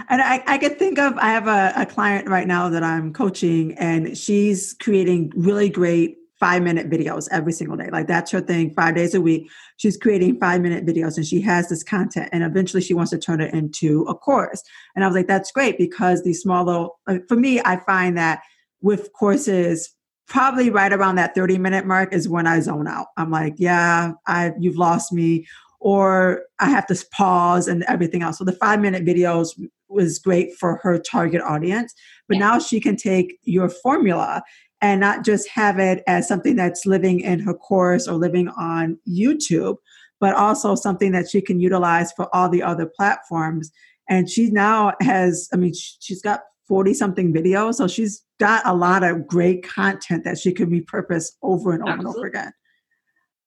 And 0.08 0.22
I, 0.22 0.42
I 0.46 0.58
could 0.58 0.78
think 0.78 0.98
of, 0.98 1.16
I 1.18 1.30
have 1.30 1.46
a, 1.46 1.72
a 1.76 1.86
client 1.86 2.28
right 2.28 2.46
now 2.46 2.68
that 2.68 2.82
I'm 2.82 3.12
coaching, 3.12 3.74
and 3.74 4.16
she's 4.16 4.74
creating 4.80 5.32
really 5.36 5.68
great 5.68 6.16
five 6.40 6.62
minute 6.62 6.88
videos 6.88 7.28
every 7.30 7.52
single 7.52 7.76
day. 7.76 7.90
Like 7.92 8.06
that's 8.06 8.30
her 8.30 8.40
thing, 8.40 8.72
five 8.74 8.94
days 8.94 9.14
a 9.14 9.20
week. 9.20 9.50
She's 9.76 9.98
creating 9.98 10.40
five 10.40 10.62
minute 10.62 10.86
videos 10.86 11.18
and 11.18 11.26
she 11.26 11.42
has 11.42 11.68
this 11.68 11.84
content 11.84 12.30
and 12.32 12.42
eventually 12.42 12.82
she 12.82 12.94
wants 12.94 13.10
to 13.10 13.18
turn 13.18 13.42
it 13.42 13.52
into 13.52 14.04
a 14.04 14.14
course. 14.14 14.62
And 14.96 15.04
I 15.04 15.06
was 15.06 15.14
like, 15.14 15.26
that's 15.26 15.52
great 15.52 15.76
because 15.76 16.22
these 16.22 16.40
small 16.40 16.64
little, 16.64 16.98
uh, 17.06 17.18
for 17.28 17.36
me, 17.36 17.60
I 17.62 17.76
find 17.84 18.16
that 18.16 18.40
with 18.80 19.12
courses, 19.12 19.94
probably 20.26 20.70
right 20.70 20.94
around 20.94 21.16
that 21.16 21.34
30 21.34 21.58
minute 21.58 21.84
mark 21.84 22.14
is 22.14 22.26
when 22.26 22.46
I 22.46 22.60
zone 22.60 22.88
out. 22.88 23.08
I'm 23.18 23.30
like, 23.30 23.54
yeah, 23.58 24.12
I, 24.26 24.52
you've 24.58 24.78
lost 24.78 25.12
me 25.12 25.46
or 25.78 26.44
I 26.58 26.70
have 26.70 26.86
to 26.86 27.04
pause 27.12 27.68
and 27.68 27.84
everything 27.84 28.22
else. 28.22 28.38
So 28.38 28.44
the 28.44 28.52
five 28.52 28.80
minute 28.80 29.04
videos 29.04 29.48
was 29.90 30.18
great 30.18 30.54
for 30.56 30.80
her 30.82 30.98
target 30.98 31.42
audience, 31.42 31.94
but 32.28 32.36
yeah. 32.36 32.50
now 32.50 32.58
she 32.58 32.80
can 32.80 32.96
take 32.96 33.38
your 33.42 33.68
formula 33.68 34.42
and 34.80 35.00
not 35.00 35.24
just 35.24 35.48
have 35.48 35.78
it 35.78 36.02
as 36.06 36.26
something 36.26 36.56
that's 36.56 36.86
living 36.86 37.20
in 37.20 37.40
her 37.40 37.54
course 37.54 38.08
or 38.08 38.14
living 38.14 38.48
on 38.48 38.98
YouTube, 39.08 39.76
but 40.20 40.34
also 40.34 40.74
something 40.74 41.12
that 41.12 41.28
she 41.28 41.40
can 41.40 41.60
utilize 41.60 42.12
for 42.12 42.34
all 42.34 42.48
the 42.48 42.62
other 42.62 42.86
platforms. 42.86 43.70
And 44.08 44.28
she 44.28 44.50
now 44.50 44.94
has, 45.00 45.48
I 45.52 45.56
mean, 45.56 45.74
she's 45.74 46.22
got 46.22 46.40
40 46.66 46.94
something 46.94 47.34
videos. 47.34 47.74
So 47.74 47.88
she's 47.88 48.22
got 48.38 48.66
a 48.66 48.74
lot 48.74 49.02
of 49.02 49.26
great 49.26 49.62
content 49.68 50.24
that 50.24 50.38
she 50.38 50.52
can 50.52 50.70
repurpose 50.70 51.32
over 51.42 51.72
and 51.72 51.82
over 51.82 51.92
Absolutely. 51.92 51.96
and 51.98 52.06
over 52.06 52.26
again. 52.26 52.52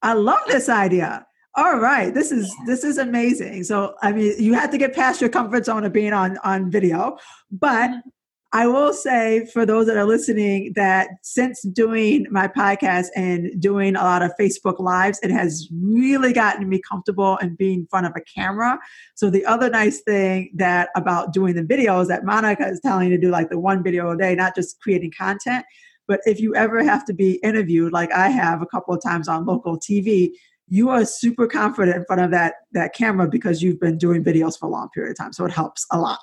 I 0.01 0.13
love 0.13 0.41
this 0.47 0.69
idea. 0.69 1.25
All 1.55 1.77
right, 1.77 2.11
this 2.11 2.31
is 2.31 2.53
this 2.65 2.83
is 2.83 2.97
amazing. 2.97 3.63
So 3.63 3.95
I 4.01 4.11
mean, 4.11 4.33
you 4.39 4.55
had 4.55 4.71
to 4.71 4.77
get 4.77 4.95
past 4.95 5.21
your 5.21 5.29
comfort 5.29 5.65
zone 5.65 5.83
of 5.83 5.93
being 5.93 6.13
on 6.13 6.37
on 6.43 6.71
video, 6.71 7.17
but 7.51 7.91
mm-hmm. 7.91 8.09
I 8.55 8.67
will 8.67 8.93
say 8.93 9.47
for 9.51 9.65
those 9.65 9.87
that 9.87 9.97
are 9.97 10.05
listening 10.05 10.73
that 10.75 11.09
since 11.23 11.63
doing 11.63 12.27
my 12.29 12.47
podcast 12.47 13.07
and 13.15 13.59
doing 13.59 13.95
a 13.95 14.03
lot 14.03 14.21
of 14.21 14.31
Facebook 14.39 14.79
Lives, 14.79 15.19
it 15.23 15.31
has 15.31 15.67
really 15.71 16.33
gotten 16.33 16.69
me 16.69 16.79
comfortable 16.79 17.37
in 17.37 17.55
being 17.55 17.81
in 17.81 17.87
front 17.87 18.05
of 18.05 18.13
a 18.15 18.21
camera. 18.21 18.79
So 19.15 19.31
the 19.31 19.43
other 19.45 19.71
nice 19.71 20.01
thing 20.01 20.51
that 20.55 20.89
about 20.95 21.33
doing 21.33 21.55
the 21.55 21.63
videos 21.63 22.07
that 22.09 22.25
Monica 22.25 22.67
is 22.67 22.79
telling 22.79 23.09
you 23.09 23.17
to 23.17 23.21
do 23.21 23.31
like 23.31 23.49
the 23.49 23.59
one 23.59 23.83
video 23.83 24.11
a 24.11 24.17
day, 24.17 24.35
not 24.35 24.53
just 24.53 24.79
creating 24.81 25.13
content, 25.17 25.65
but 26.07 26.19
if 26.25 26.39
you 26.39 26.55
ever 26.55 26.83
have 26.83 27.05
to 27.05 27.13
be 27.13 27.35
interviewed, 27.43 27.91
like 27.91 28.11
I 28.11 28.29
have 28.29 28.61
a 28.61 28.67
couple 28.67 28.93
of 28.93 29.01
times 29.01 29.27
on 29.27 29.45
local 29.45 29.79
TV, 29.79 30.31
you 30.67 30.89
are 30.89 31.05
super 31.05 31.47
confident 31.47 31.97
in 31.97 32.05
front 32.05 32.21
of 32.21 32.31
that 32.31 32.55
that 32.71 32.93
camera 32.93 33.27
because 33.27 33.61
you've 33.61 33.79
been 33.79 33.97
doing 33.97 34.23
videos 34.23 34.57
for 34.57 34.67
a 34.67 34.69
long 34.69 34.89
period 34.89 35.11
of 35.11 35.17
time. 35.17 35.33
So 35.33 35.45
it 35.45 35.51
helps 35.51 35.85
a 35.91 35.99
lot. 35.99 36.19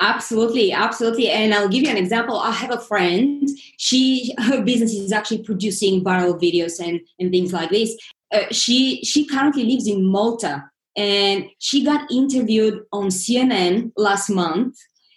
Absolutely, 0.00 0.70
absolutely. 0.70 1.28
And 1.28 1.52
I'll 1.52 1.68
give 1.68 1.82
you 1.82 1.90
an 1.90 1.96
example. 1.96 2.38
I 2.38 2.52
have 2.52 2.70
a 2.70 2.78
friend. 2.78 3.48
She 3.78 4.34
her 4.38 4.62
business 4.62 4.92
is 4.92 5.12
actually 5.12 5.42
producing 5.42 6.04
viral 6.04 6.40
videos 6.40 6.78
and 6.78 7.00
and 7.18 7.30
things 7.32 7.52
like 7.52 7.70
this. 7.70 7.96
Uh, 8.32 8.44
she 8.52 9.02
she 9.04 9.26
currently 9.26 9.64
lives 9.64 9.88
in 9.88 10.04
Malta, 10.04 10.70
and 10.96 11.46
she 11.58 11.84
got 11.84 12.10
interviewed 12.12 12.82
on 12.92 13.08
CNN 13.08 13.90
last 13.96 14.30
month. 14.30 14.76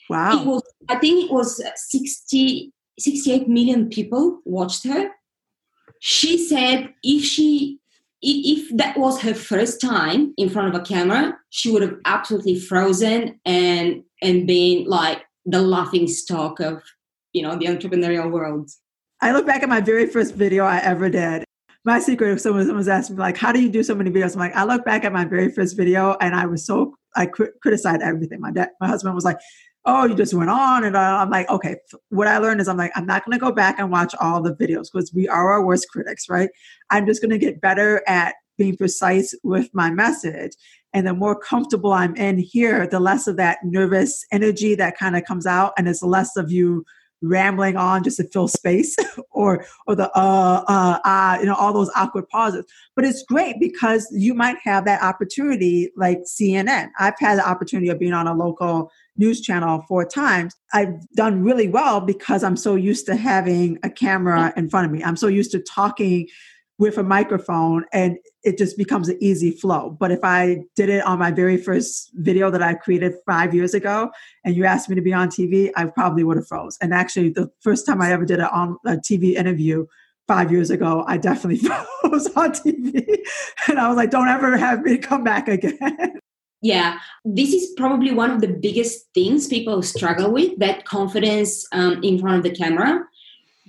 Wow! 0.09 0.41
It 0.41 0.47
was 0.47 0.63
I 0.89 0.95
think 0.95 1.25
it 1.25 1.31
was 1.31 1.61
60, 1.75 2.73
68 2.99 3.47
million 3.47 3.89
people 3.89 4.39
watched 4.45 4.85
her. 4.85 5.11
She 5.99 6.39
said 6.39 6.91
if 7.03 7.23
she 7.23 7.80
if 8.21 8.75
that 8.77 8.97
was 8.97 9.21
her 9.21 9.33
first 9.33 9.81
time 9.81 10.33
in 10.37 10.49
front 10.49 10.73
of 10.73 10.79
a 10.79 10.83
camera, 10.83 11.37
she 11.49 11.71
would 11.71 11.81
have 11.81 11.95
absolutely 12.05 12.59
frozen 12.59 13.39
and 13.45 14.03
and 14.21 14.47
been 14.47 14.85
like 14.85 15.23
the 15.45 15.61
laughing 15.61 16.07
stock 16.07 16.59
of 16.59 16.83
you 17.33 17.41
know 17.41 17.55
the 17.55 17.65
entrepreneurial 17.65 18.31
world. 18.31 18.69
I 19.21 19.31
look 19.31 19.45
back 19.45 19.63
at 19.63 19.69
my 19.69 19.81
very 19.81 20.07
first 20.07 20.35
video 20.35 20.65
I 20.65 20.79
ever 20.79 21.09
did. 21.09 21.43
My 21.83 21.99
secret, 21.99 22.31
if 22.31 22.41
someone 22.41 22.75
was 22.75 22.87
asking 22.87 23.15
me 23.15 23.21
like, 23.21 23.37
"How 23.37 23.51
do 23.51 23.61
you 23.61 23.69
do 23.69 23.83
so 23.83 23.95
many 23.95 24.11
videos?" 24.11 24.33
I'm 24.33 24.39
like, 24.39 24.55
I 24.55 24.65
look 24.65 24.85
back 24.85 25.03
at 25.03 25.11
my 25.11 25.25
very 25.25 25.51
first 25.51 25.75
video, 25.75 26.15
and 26.21 26.35
I 26.35 26.45
was 26.45 26.65
so 26.65 26.95
I 27.15 27.25
criticized 27.25 28.01
everything. 28.01 28.39
My 28.39 28.51
dad, 28.51 28.69
my 28.79 28.87
husband 28.87 29.15
was 29.15 29.25
like, 29.25 29.37
"Oh, 29.85 30.05
you 30.05 30.15
just 30.15 30.33
went 30.33 30.49
on," 30.49 30.83
and 30.83 30.97
I'm 30.97 31.29
like, 31.29 31.49
"Okay." 31.49 31.75
What 32.09 32.27
I 32.27 32.37
learned 32.37 32.61
is 32.61 32.67
I'm 32.67 32.77
like, 32.77 32.91
I'm 32.95 33.05
not 33.05 33.25
going 33.25 33.37
to 33.37 33.43
go 33.43 33.51
back 33.51 33.79
and 33.79 33.91
watch 33.91 34.13
all 34.19 34.41
the 34.41 34.55
videos 34.55 34.91
because 34.91 35.13
we 35.13 35.27
are 35.27 35.51
our 35.51 35.65
worst 35.65 35.87
critics, 35.89 36.29
right? 36.29 36.49
I'm 36.89 37.05
just 37.05 37.21
going 37.21 37.31
to 37.31 37.37
get 37.37 37.61
better 37.61 38.03
at 38.07 38.35
being 38.57 38.77
precise 38.77 39.33
with 39.43 39.69
my 39.73 39.89
message. 39.89 40.51
And 40.93 41.07
the 41.07 41.13
more 41.13 41.39
comfortable 41.39 41.93
I'm 41.93 42.15
in 42.15 42.37
here, 42.37 42.85
the 42.85 42.99
less 42.99 43.25
of 43.25 43.37
that 43.37 43.59
nervous 43.63 44.25
energy 44.31 44.75
that 44.75 44.97
kind 44.97 45.15
of 45.15 45.23
comes 45.25 45.47
out, 45.47 45.73
and 45.77 45.87
it's 45.87 46.03
less 46.03 46.35
of 46.35 46.51
you 46.51 46.85
rambling 47.21 47.77
on 47.77 48.03
just 48.03 48.17
to 48.17 48.23
fill 48.25 48.47
space 48.47 48.95
or 49.31 49.65
or 49.87 49.95
the 49.95 50.09
uh 50.17 50.63
uh 50.67 50.99
uh 51.03 51.37
you 51.39 51.45
know 51.45 51.55
all 51.55 51.73
those 51.73 51.91
awkward 51.95 52.27
pauses. 52.29 52.65
But 52.95 53.05
it's 53.05 53.23
great 53.23 53.57
because 53.59 54.07
you 54.11 54.33
might 54.33 54.57
have 54.63 54.85
that 54.85 55.01
opportunity 55.01 55.91
like 55.95 56.19
cnn 56.19 56.89
i've 56.99 57.17
had 57.19 57.37
the 57.37 57.47
opportunity 57.47 57.89
of 57.89 57.99
being 57.99 58.13
on 58.13 58.27
a 58.27 58.33
local 58.33 58.91
news 59.17 59.41
channel 59.41 59.83
four 59.87 60.05
times. 60.05 60.55
I've 60.73 60.93
done 61.15 61.43
really 61.43 61.67
well 61.67 62.01
because 62.01 62.43
i'm 62.43 62.57
so 62.57 62.75
used 62.75 63.05
to 63.07 63.15
having 63.15 63.77
a 63.83 63.89
camera 63.89 64.53
in 64.57 64.69
front 64.69 64.85
of 64.85 64.91
me. 64.91 65.03
I'm 65.03 65.17
so 65.17 65.27
used 65.27 65.51
to 65.51 65.59
talking 65.59 66.27
with 66.79 66.97
a 66.97 67.03
microphone 67.03 67.85
and 67.93 68.17
it 68.43 68.57
just 68.57 68.75
becomes 68.77 69.07
an 69.07 69.17
easy 69.21 69.51
flow. 69.51 69.95
But 69.99 70.11
if 70.11 70.19
I 70.23 70.63
did 70.75 70.89
it 70.89 71.05
on 71.05 71.19
my 71.19 71.29
very 71.29 71.57
first 71.57 72.09
video 72.15 72.49
that 72.49 72.63
I 72.63 72.73
created 72.73 73.13
five 73.25 73.53
years 73.53 73.73
ago 73.73 74.09
and 74.43 74.55
you 74.55 74.65
asked 74.65 74.89
me 74.89 74.95
to 74.95 75.01
be 75.01 75.13
on 75.13 75.29
TV, 75.29 75.71
I 75.75 75.85
probably 75.85 76.23
would 76.23 76.37
have 76.37 76.47
froze. 76.47 76.77
And 76.81 76.93
actually, 76.93 77.29
the 77.29 77.51
first 77.59 77.85
time 77.85 78.01
I 78.01 78.11
ever 78.11 78.25
did 78.25 78.39
a, 78.39 78.49
on, 78.51 78.77
a 78.85 78.93
TV 78.93 79.35
interview 79.35 79.85
five 80.27 80.51
years 80.51 80.71
ago, 80.71 81.03
I 81.07 81.17
definitely 81.17 81.57
froze 82.01 82.27
on 82.35 82.51
TV. 82.51 83.05
And 83.67 83.79
I 83.79 83.87
was 83.87 83.97
like, 83.97 84.09
don't 84.09 84.27
ever 84.27 84.57
have 84.57 84.81
me 84.81 84.97
come 84.97 85.23
back 85.23 85.47
again. 85.47 86.19
Yeah, 86.63 86.99
this 87.25 87.53
is 87.53 87.73
probably 87.75 88.11
one 88.11 88.29
of 88.29 88.39
the 88.39 88.47
biggest 88.47 89.07
things 89.15 89.47
people 89.47 89.81
struggle 89.81 90.31
with 90.31 90.59
that 90.59 90.85
confidence 90.85 91.65
um, 91.71 91.99
in 92.03 92.19
front 92.19 92.37
of 92.37 92.43
the 92.43 92.55
camera. 92.55 93.03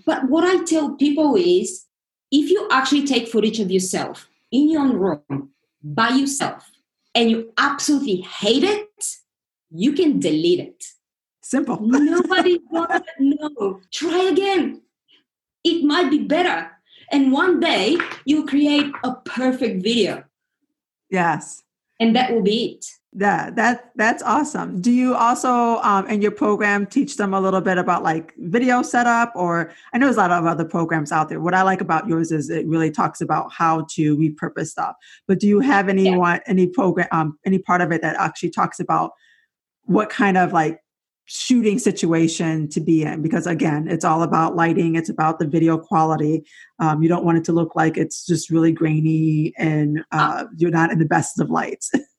But 0.04 0.28
what 0.28 0.44
I 0.44 0.62
tell 0.64 0.94
people 0.96 1.34
is 1.36 1.86
if 2.32 2.50
you 2.50 2.66
actually 2.72 3.06
take 3.06 3.28
footage 3.28 3.60
of 3.60 3.70
yourself 3.70 4.28
in 4.50 4.70
your 4.70 4.80
own 4.80 4.96
room 4.96 5.50
by 5.84 6.08
yourself 6.08 6.70
and 7.14 7.30
you 7.30 7.52
absolutely 7.58 8.22
hate 8.22 8.64
it, 8.64 9.04
you 9.70 9.92
can 9.92 10.18
delete 10.18 10.60
it. 10.60 10.84
Simple. 11.42 11.78
Nobody 11.82 12.58
gonna 12.72 13.04
know. 13.18 13.80
Try 13.92 14.30
again. 14.32 14.80
It 15.62 15.84
might 15.84 16.10
be 16.10 16.24
better. 16.24 16.70
And 17.10 17.30
one 17.30 17.60
day 17.60 17.98
you'll 18.24 18.46
create 18.46 18.90
a 19.04 19.14
perfect 19.14 19.82
video. 19.82 20.24
Yes. 21.10 21.62
And 22.00 22.16
that 22.16 22.32
will 22.32 22.42
be 22.42 22.76
it. 22.76 22.86
Yeah, 23.14 23.50
that 23.50 23.90
that's 23.94 24.22
awesome. 24.22 24.80
Do 24.80 24.90
you 24.90 25.14
also 25.14 25.76
um, 25.82 26.06
in 26.06 26.22
your 26.22 26.30
program 26.30 26.86
teach 26.86 27.18
them 27.18 27.34
a 27.34 27.40
little 27.40 27.60
bit 27.60 27.76
about 27.76 28.02
like 28.02 28.32
video 28.38 28.80
setup, 28.80 29.32
or 29.34 29.70
I 29.92 29.98
know 29.98 30.06
there's 30.06 30.16
a 30.16 30.20
lot 30.20 30.30
of 30.30 30.46
other 30.46 30.64
programs 30.64 31.12
out 31.12 31.28
there. 31.28 31.38
What 31.38 31.52
I 31.52 31.60
like 31.60 31.82
about 31.82 32.08
yours 32.08 32.32
is 32.32 32.48
it 32.48 32.66
really 32.66 32.90
talks 32.90 33.20
about 33.20 33.52
how 33.52 33.86
to 33.90 34.16
repurpose 34.16 34.68
stuff. 34.68 34.96
But 35.28 35.40
do 35.40 35.46
you 35.46 35.60
have 35.60 35.90
any 35.90 36.06
yeah. 36.06 36.16
one 36.16 36.40
any 36.46 36.66
program 36.66 37.08
um, 37.12 37.38
any 37.44 37.58
part 37.58 37.82
of 37.82 37.92
it 37.92 38.00
that 38.00 38.16
actually 38.16 38.50
talks 38.50 38.80
about 38.80 39.10
what 39.82 40.08
kind 40.08 40.38
of 40.38 40.54
like 40.54 40.80
shooting 41.26 41.78
situation 41.78 42.66
to 42.70 42.80
be 42.80 43.02
in? 43.02 43.20
Because 43.20 43.46
again, 43.46 43.88
it's 43.88 44.06
all 44.06 44.22
about 44.22 44.56
lighting. 44.56 44.96
It's 44.96 45.10
about 45.10 45.38
the 45.38 45.46
video 45.46 45.76
quality. 45.76 46.46
Um, 46.78 47.02
you 47.02 47.10
don't 47.10 47.26
want 47.26 47.36
it 47.36 47.44
to 47.44 47.52
look 47.52 47.76
like 47.76 47.98
it's 47.98 48.24
just 48.24 48.48
really 48.48 48.72
grainy 48.72 49.52
and 49.58 50.02
uh, 50.12 50.46
you're 50.56 50.70
not 50.70 50.90
in 50.90 50.98
the 50.98 51.04
best 51.04 51.38
of 51.38 51.50
lights. 51.50 51.90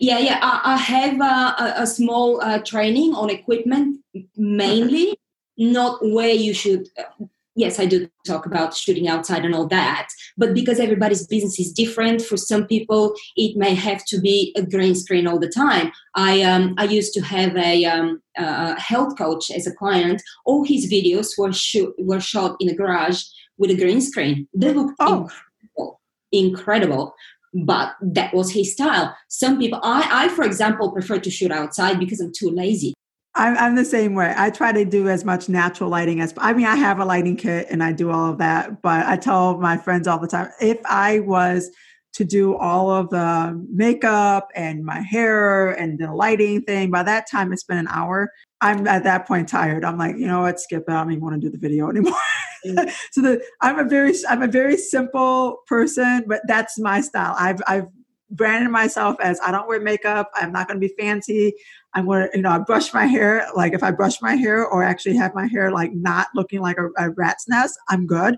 Yeah, 0.00 0.18
yeah. 0.18 0.38
I, 0.42 0.74
I 0.74 0.76
have 0.76 1.20
a, 1.20 1.82
a 1.82 1.86
small 1.86 2.40
uh, 2.40 2.60
training 2.60 3.14
on 3.14 3.30
equipment 3.30 4.00
mainly, 4.36 5.18
not 5.56 5.98
where 6.02 6.30
you 6.30 6.54
should. 6.54 6.88
Uh, 6.98 7.26
yes, 7.56 7.80
I 7.80 7.86
do 7.86 8.08
talk 8.26 8.46
about 8.46 8.74
shooting 8.74 9.08
outside 9.08 9.44
and 9.44 9.54
all 9.54 9.66
that, 9.68 10.08
but 10.36 10.54
because 10.54 10.78
everybody's 10.78 11.26
business 11.26 11.58
is 11.58 11.72
different, 11.72 12.22
for 12.22 12.36
some 12.36 12.66
people 12.66 13.14
it 13.36 13.56
may 13.56 13.74
have 13.74 14.04
to 14.06 14.20
be 14.20 14.54
a 14.56 14.62
green 14.62 14.94
screen 14.94 15.26
all 15.26 15.38
the 15.38 15.48
time. 15.48 15.90
I 16.14 16.42
um, 16.42 16.74
I 16.78 16.84
used 16.84 17.12
to 17.14 17.20
have 17.20 17.56
a, 17.56 17.84
um, 17.84 18.22
a 18.36 18.78
health 18.80 19.18
coach 19.18 19.50
as 19.50 19.66
a 19.66 19.74
client. 19.74 20.22
All 20.44 20.64
his 20.64 20.90
videos 20.90 21.36
were 21.36 21.52
shoot 21.52 21.94
were 21.98 22.20
shot 22.20 22.56
in 22.60 22.68
a 22.68 22.74
garage 22.74 23.22
with 23.56 23.70
a 23.70 23.76
green 23.76 24.00
screen. 24.00 24.46
They 24.54 24.72
look 24.72 24.94
oh. 25.00 25.28
incredible, 25.76 26.00
incredible 26.30 27.14
but 27.54 27.94
that 28.00 28.34
was 28.34 28.52
his 28.52 28.72
style. 28.72 29.14
Some 29.28 29.58
people, 29.58 29.80
I, 29.82 30.26
I 30.26 30.28
for 30.28 30.44
example, 30.44 30.92
prefer 30.92 31.18
to 31.18 31.30
shoot 31.30 31.50
outside 31.50 31.98
because 31.98 32.20
I'm 32.20 32.32
too 32.32 32.50
lazy. 32.50 32.94
I'm, 33.34 33.56
I'm 33.56 33.74
the 33.76 33.84
same 33.84 34.14
way. 34.14 34.34
I 34.36 34.50
try 34.50 34.72
to 34.72 34.84
do 34.84 35.08
as 35.08 35.24
much 35.24 35.48
natural 35.48 35.90
lighting 35.90 36.20
as 36.20 36.34
I 36.38 36.52
mean, 36.52 36.66
I 36.66 36.76
have 36.76 36.98
a 36.98 37.04
lighting 37.04 37.36
kit 37.36 37.68
and 37.70 37.82
I 37.82 37.92
do 37.92 38.10
all 38.10 38.30
of 38.30 38.38
that, 38.38 38.82
but 38.82 39.06
I 39.06 39.16
tell 39.16 39.58
my 39.58 39.76
friends 39.76 40.08
all 40.08 40.18
the 40.18 40.26
time 40.26 40.50
if 40.60 40.78
I 40.84 41.20
was 41.20 41.70
to 42.14 42.24
do 42.24 42.56
all 42.56 42.90
of 42.90 43.10
the 43.10 43.64
makeup 43.72 44.50
and 44.54 44.84
my 44.84 45.00
hair 45.00 45.70
and 45.70 45.98
the 45.98 46.12
lighting 46.12 46.62
thing, 46.62 46.90
by 46.90 47.04
that 47.04 47.30
time 47.30 47.52
it's 47.52 47.62
been 47.62 47.78
an 47.78 47.88
hour. 47.88 48.32
I'm 48.60 48.88
at 48.88 49.04
that 49.04 49.28
point 49.28 49.48
tired. 49.48 49.84
I'm 49.84 49.98
like, 49.98 50.16
you 50.16 50.26
know 50.26 50.40
what, 50.40 50.58
skip 50.58 50.84
it. 50.88 50.90
I 50.90 51.02
don't 51.02 51.12
even 51.12 51.22
want 51.22 51.40
to 51.40 51.40
do 51.40 51.50
the 51.50 51.58
video 51.58 51.88
anymore. 51.88 52.14
So 53.12 53.22
the 53.22 53.42
I'm 53.60 53.78
a 53.78 53.84
very 53.84 54.14
I'm 54.28 54.42
a 54.42 54.48
very 54.48 54.76
simple 54.76 55.58
person, 55.66 56.24
but 56.26 56.42
that's 56.46 56.78
my 56.78 57.00
style. 57.00 57.34
I've 57.38 57.60
I've 57.66 57.86
branded 58.30 58.70
myself 58.70 59.16
as 59.20 59.40
I 59.40 59.50
don't 59.50 59.68
wear 59.68 59.80
makeup. 59.80 60.30
I'm 60.34 60.52
not 60.52 60.68
going 60.68 60.80
to 60.80 60.86
be 60.86 60.94
fancy. 60.98 61.54
I'm 61.94 62.06
going 62.06 62.28
to, 62.30 62.36
you 62.36 62.42
know, 62.42 62.50
I 62.50 62.58
brush 62.58 62.92
my 62.92 63.06
hair. 63.06 63.46
Like 63.54 63.72
if 63.72 63.82
I 63.82 63.90
brush 63.90 64.20
my 64.20 64.34
hair 64.34 64.66
or 64.66 64.82
actually 64.82 65.16
have 65.16 65.34
my 65.34 65.46
hair 65.46 65.70
like 65.70 65.92
not 65.94 66.28
looking 66.34 66.60
like 66.60 66.76
a, 66.78 66.88
a 66.98 67.10
rat's 67.10 67.48
nest, 67.48 67.78
I'm 67.88 68.06
good. 68.06 68.36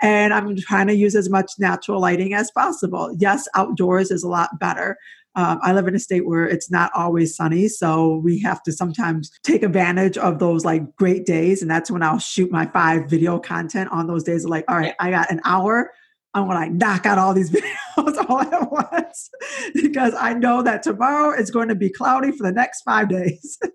And 0.00 0.34
I'm 0.34 0.56
trying 0.56 0.88
to 0.88 0.94
use 0.94 1.14
as 1.14 1.30
much 1.30 1.52
natural 1.58 2.00
lighting 2.00 2.34
as 2.34 2.50
possible. 2.50 3.14
Yes, 3.18 3.48
outdoors 3.54 4.10
is 4.10 4.22
a 4.22 4.28
lot 4.28 4.58
better. 4.60 4.96
Um, 5.36 5.58
I 5.62 5.72
live 5.72 5.88
in 5.88 5.94
a 5.94 5.98
state 5.98 6.26
where 6.26 6.46
it's 6.46 6.70
not 6.70 6.92
always 6.94 7.34
sunny, 7.34 7.68
so 7.68 8.16
we 8.16 8.38
have 8.40 8.62
to 8.64 8.72
sometimes 8.72 9.30
take 9.42 9.62
advantage 9.62 10.16
of 10.16 10.38
those 10.38 10.64
like 10.64 10.94
great 10.96 11.26
days, 11.26 11.60
and 11.60 11.70
that's 11.70 11.90
when 11.90 12.02
I'll 12.02 12.18
shoot 12.18 12.50
my 12.50 12.66
five 12.66 13.10
video 13.10 13.38
content 13.38 13.90
on 13.90 14.06
those 14.06 14.22
days. 14.22 14.44
Like, 14.44 14.64
all 14.68 14.76
right, 14.76 14.94
I 15.00 15.10
got 15.10 15.30
an 15.30 15.40
hour. 15.44 15.90
I'm 16.34 16.46
gonna 16.46 16.58
like 16.58 16.72
knock 16.72 17.06
out 17.06 17.18
all 17.18 17.34
these 17.34 17.50
videos 17.96 18.28
all 18.28 18.40
at 18.40 18.70
once 18.70 19.30
because 19.74 20.14
I 20.18 20.34
know 20.34 20.62
that 20.62 20.82
tomorrow 20.82 21.36
is 21.36 21.50
going 21.50 21.68
to 21.68 21.74
be 21.74 21.90
cloudy 21.90 22.32
for 22.32 22.44
the 22.44 22.52
next 22.52 22.82
five 22.82 23.08
days. 23.08 23.58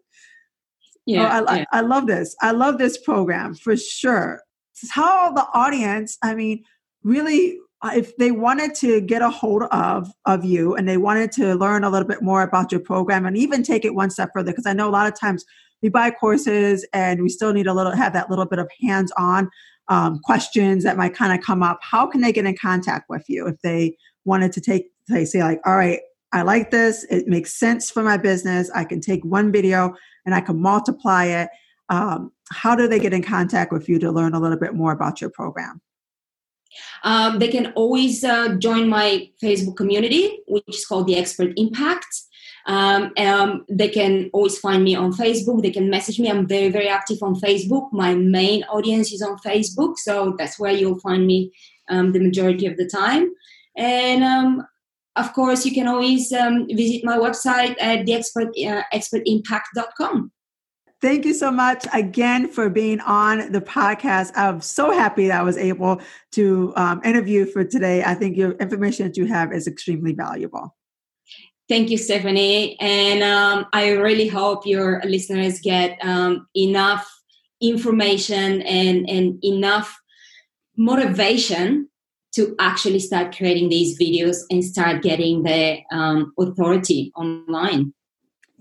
Yeah, 1.06 1.41
I, 1.48 1.58
yeah. 1.58 1.65
I 1.72 1.82
love 1.82 2.06
this. 2.06 2.36
I 2.39 2.52
love 2.52 2.78
this 2.78 3.00
program 3.00 3.56
for 3.56 3.76
sure. 3.76 4.43
How 4.91 5.32
the 5.32 5.45
audience, 5.56 6.19
I 6.22 6.36
mean, 6.36 6.63
really 7.04 7.54
uh, 7.54 7.62
if 7.85 8.15
they 8.17 8.31
wanted 8.31 8.75
to 8.75 8.99
get 9.01 9.21
a 9.21 9.29
hold 9.29 9.63
of 9.71 10.11
of 10.25 10.43
you 10.43 10.75
and 10.75 10.87
they 10.87 10.97
wanted 10.97 11.31
to 11.31 11.55
learn 11.55 11.83
a 11.83 11.89
little 11.89 12.07
bit 12.07 12.21
more 12.21 12.41
about 12.41 12.71
your 12.71 12.81
program 12.81 13.25
and 13.25 13.37
even 13.37 13.63
take 13.63 13.85
it 13.85 13.95
one 13.95 14.09
step 14.09 14.29
further 14.33 14.51
because 14.51 14.65
i 14.65 14.73
know 14.73 14.89
a 14.89 14.91
lot 14.91 15.07
of 15.07 15.17
times 15.17 15.45
we 15.81 15.89
buy 15.89 16.11
courses 16.11 16.85
and 16.93 17.21
we 17.21 17.29
still 17.29 17.53
need 17.53 17.67
a 17.67 17.73
little 17.73 17.93
have 17.93 18.13
that 18.13 18.29
little 18.29 18.45
bit 18.45 18.59
of 18.59 18.69
hands 18.81 19.11
on 19.17 19.49
um, 19.87 20.19
questions 20.23 20.83
that 20.83 20.97
might 20.97 21.15
kind 21.15 21.37
of 21.37 21.43
come 21.43 21.63
up. 21.63 21.79
How 21.81 22.05
can 22.05 22.21
they 22.21 22.31
get 22.31 22.45
in 22.45 22.55
contact 22.55 23.09
with 23.09 23.25
you 23.27 23.47
if 23.47 23.59
they 23.61 23.95
wanted 24.25 24.51
to 24.53 24.61
take 24.61 24.91
they 25.07 25.25
say 25.25 25.41
like 25.41 25.59
all 25.65 25.75
right 25.75 25.99
i 26.33 26.41
like 26.41 26.71
this. 26.71 27.05
It 27.09 27.27
makes 27.27 27.53
sense 27.53 27.89
for 27.89 28.03
my 28.03 28.17
business. 28.17 28.69
I 28.75 28.83
can 28.85 29.01
take 29.01 29.23
one 29.23 29.51
video 29.51 29.95
and 30.25 30.35
i 30.35 30.41
can 30.41 30.61
multiply 30.61 31.25
it. 31.25 31.49
Um, 31.89 32.31
how 32.51 32.75
do 32.75 32.87
they 32.87 32.99
get 32.99 33.13
in 33.13 33.23
contact 33.23 33.71
with 33.71 33.89
you 33.89 33.97
to 33.99 34.11
learn 34.11 34.33
a 34.33 34.39
little 34.39 34.59
bit 34.59 34.75
more 34.75 34.91
about 34.91 35.21
your 35.21 35.31
program 35.31 35.81
um, 37.03 37.39
they 37.39 37.47
can 37.47 37.73
always 37.73 38.23
uh, 38.23 38.55
join 38.55 38.89
my 38.89 39.29
Facebook 39.41 39.75
community, 39.77 40.39
which 40.47 40.63
is 40.67 40.86
called 40.86 41.08
the 41.08 41.17
Expert 41.17 41.53
Impact. 41.58 42.08
Um, 42.65 43.12
um, 43.17 43.65
they 43.69 43.89
can 43.89 44.29
always 44.34 44.60
find 44.60 44.84
me 44.84 44.95
on 44.95 45.13
Facebook. 45.13 45.62
They 45.62 45.71
can 45.71 45.89
message 45.89 46.19
me. 46.19 46.29
I'm 46.29 46.47
very, 46.47 46.69
very 46.69 46.88
active 46.88 47.17
on 47.23 47.36
Facebook. 47.36 47.91
My 47.91 48.13
main 48.15 48.63
audience 48.65 49.12
is 49.12 49.21
on 49.21 49.38
Facebook, 49.39 49.97
so 49.97 50.36
that's 50.38 50.60
where 50.60 50.71
you'll 50.71 50.99
find 50.99 51.25
me 51.25 51.51
um, 51.89 52.12
the 52.12 52.19
majority 52.19 52.67
of 52.67 52.77
the 52.77 52.88
time. 52.88 53.32
And 53.75 54.23
um, 54.23 54.67
of 55.15 55.34
course, 55.34 55.65
you 55.65 55.73
can 55.73 55.88
always 55.88 56.32
um, 56.32 56.67
visit 56.67 57.03
my 57.03 57.17
website 57.17 57.75
at 57.79 58.05
the 58.05 58.13
expert, 58.13 58.49
uh, 58.49 58.84
expertimpact.com. 58.93 60.32
Thank 61.01 61.23
you 61.23 61.33
so 61.33 61.49
much 61.49 61.85
again 61.93 62.49
for 62.49 62.69
being 62.69 62.99
on 63.01 63.53
the 63.53 63.62
podcast. 63.62 64.31
I'm 64.35 64.59
so 64.59 64.91
happy 64.91 65.27
that 65.27 65.39
I 65.39 65.43
was 65.43 65.57
able 65.57 66.01
to 66.33 66.73
um, 66.75 67.01
interview 67.05 67.45
for 67.45 67.63
today. 67.63 68.03
I 68.03 68.15
think 68.15 68.35
your 68.35 68.51
information 68.53 69.07
that 69.07 69.15
you 69.15 69.25
have 69.25 69.53
is 69.53 69.65
extremely 69.65 70.13
valuable. 70.13 70.75
Thank 71.69 71.89
you, 71.89 71.97
Stephanie. 71.97 72.77
And 72.81 73.23
um, 73.23 73.65
I 73.71 73.91
really 73.91 74.27
hope 74.27 74.65
your 74.65 75.01
listeners 75.05 75.62
get 75.62 75.97
um, 76.03 76.47
enough 76.55 77.09
information 77.62 78.62
and, 78.63 79.09
and 79.09 79.41
enough 79.43 79.97
motivation 80.75 81.88
to 82.34 82.55
actually 82.59 82.99
start 82.99 83.36
creating 83.36 83.69
these 83.69 83.97
videos 83.99 84.38
and 84.49 84.65
start 84.65 85.01
getting 85.01 85.43
the 85.43 85.80
um, 85.91 86.34
authority 86.39 87.11
online. 87.15 87.93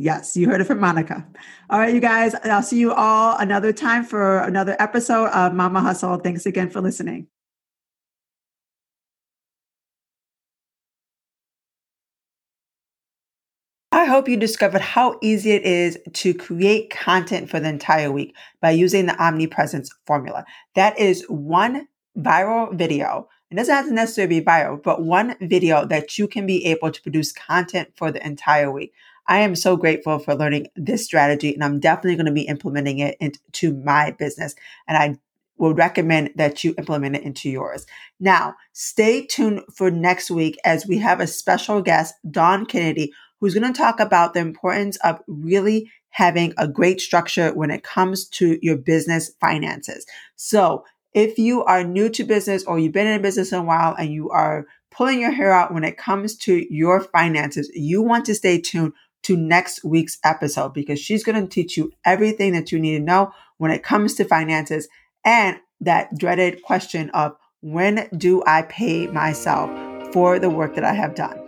Yes, 0.00 0.36
you 0.36 0.48
heard 0.48 0.60
it 0.60 0.64
from 0.64 0.78
Monica. 0.78 1.26
All 1.68 1.80
right, 1.80 1.92
you 1.92 2.00
guys, 2.00 2.32
I'll 2.44 2.62
see 2.62 2.78
you 2.78 2.92
all 2.92 3.36
another 3.36 3.72
time 3.72 4.04
for 4.04 4.38
another 4.38 4.76
episode 4.78 5.26
of 5.30 5.52
Mama 5.54 5.80
Hustle. 5.80 6.18
Thanks 6.18 6.46
again 6.46 6.70
for 6.70 6.80
listening. 6.80 7.26
I 13.90 14.04
hope 14.04 14.28
you 14.28 14.36
discovered 14.36 14.82
how 14.82 15.18
easy 15.20 15.50
it 15.50 15.64
is 15.64 15.98
to 16.12 16.32
create 16.32 16.90
content 16.90 17.50
for 17.50 17.58
the 17.58 17.68
entire 17.68 18.12
week 18.12 18.36
by 18.60 18.70
using 18.70 19.06
the 19.06 19.20
omnipresence 19.20 19.90
formula. 20.06 20.44
That 20.76 20.96
is 20.96 21.24
one 21.28 21.88
viral 22.16 22.72
video. 22.72 23.28
It 23.50 23.56
doesn't 23.56 23.74
have 23.74 23.86
to 23.86 23.94
necessarily 23.94 24.38
be 24.40 24.46
viral, 24.46 24.80
but 24.80 25.02
one 25.02 25.34
video 25.40 25.86
that 25.86 26.18
you 26.18 26.28
can 26.28 26.46
be 26.46 26.66
able 26.66 26.92
to 26.92 27.02
produce 27.02 27.32
content 27.32 27.88
for 27.96 28.12
the 28.12 28.24
entire 28.24 28.70
week. 28.70 28.92
I 29.28 29.40
am 29.40 29.54
so 29.54 29.76
grateful 29.76 30.18
for 30.18 30.34
learning 30.34 30.68
this 30.74 31.04
strategy 31.04 31.54
and 31.54 31.62
I'm 31.62 31.78
definitely 31.78 32.16
going 32.16 32.26
to 32.26 32.32
be 32.32 32.48
implementing 32.48 32.98
it 32.98 33.16
into 33.20 33.74
my 33.74 34.12
business. 34.12 34.54
And 34.88 34.96
I 34.96 35.18
would 35.58 35.76
recommend 35.76 36.30
that 36.36 36.64
you 36.64 36.74
implement 36.78 37.16
it 37.16 37.22
into 37.22 37.50
yours. 37.50 37.86
Now, 38.18 38.54
stay 38.72 39.26
tuned 39.26 39.62
for 39.74 39.90
next 39.90 40.30
week 40.30 40.58
as 40.64 40.86
we 40.86 40.98
have 40.98 41.20
a 41.20 41.26
special 41.26 41.82
guest, 41.82 42.14
Dawn 42.30 42.64
Kennedy, 42.64 43.12
who's 43.38 43.54
going 43.54 43.70
to 43.70 43.76
talk 43.76 44.00
about 44.00 44.34
the 44.34 44.40
importance 44.40 44.96
of 44.98 45.20
really 45.26 45.90
having 46.10 46.54
a 46.56 46.66
great 46.66 47.00
structure 47.00 47.52
when 47.52 47.70
it 47.70 47.82
comes 47.82 48.26
to 48.28 48.58
your 48.62 48.76
business 48.76 49.30
finances. 49.40 50.06
So 50.36 50.84
if 51.12 51.38
you 51.38 51.64
are 51.64 51.84
new 51.84 52.08
to 52.10 52.24
business 52.24 52.64
or 52.64 52.78
you've 52.78 52.92
been 52.92 53.06
in 53.06 53.22
business 53.22 53.52
a 53.52 53.60
while 53.60 53.94
and 53.98 54.12
you 54.12 54.30
are 54.30 54.66
pulling 54.90 55.20
your 55.20 55.30
hair 55.30 55.52
out 55.52 55.72
when 55.72 55.84
it 55.84 55.98
comes 55.98 56.36
to 56.36 56.66
your 56.74 57.00
finances, 57.00 57.70
you 57.74 58.02
want 58.02 58.24
to 58.26 58.34
stay 58.34 58.60
tuned 58.60 58.92
to 59.22 59.36
next 59.36 59.84
week's 59.84 60.18
episode 60.24 60.72
because 60.72 60.98
she's 60.98 61.24
going 61.24 61.40
to 61.40 61.48
teach 61.48 61.76
you 61.76 61.92
everything 62.04 62.52
that 62.52 62.72
you 62.72 62.78
need 62.78 62.98
to 62.98 63.04
know 63.04 63.32
when 63.58 63.70
it 63.70 63.82
comes 63.82 64.14
to 64.14 64.24
finances 64.24 64.88
and 65.24 65.58
that 65.80 66.16
dreaded 66.16 66.62
question 66.62 67.10
of 67.10 67.36
when 67.60 68.08
do 68.16 68.42
I 68.46 68.62
pay 68.62 69.06
myself 69.08 69.70
for 70.12 70.38
the 70.38 70.50
work 70.50 70.74
that 70.74 70.84
I 70.84 70.92
have 70.92 71.14
done? 71.14 71.38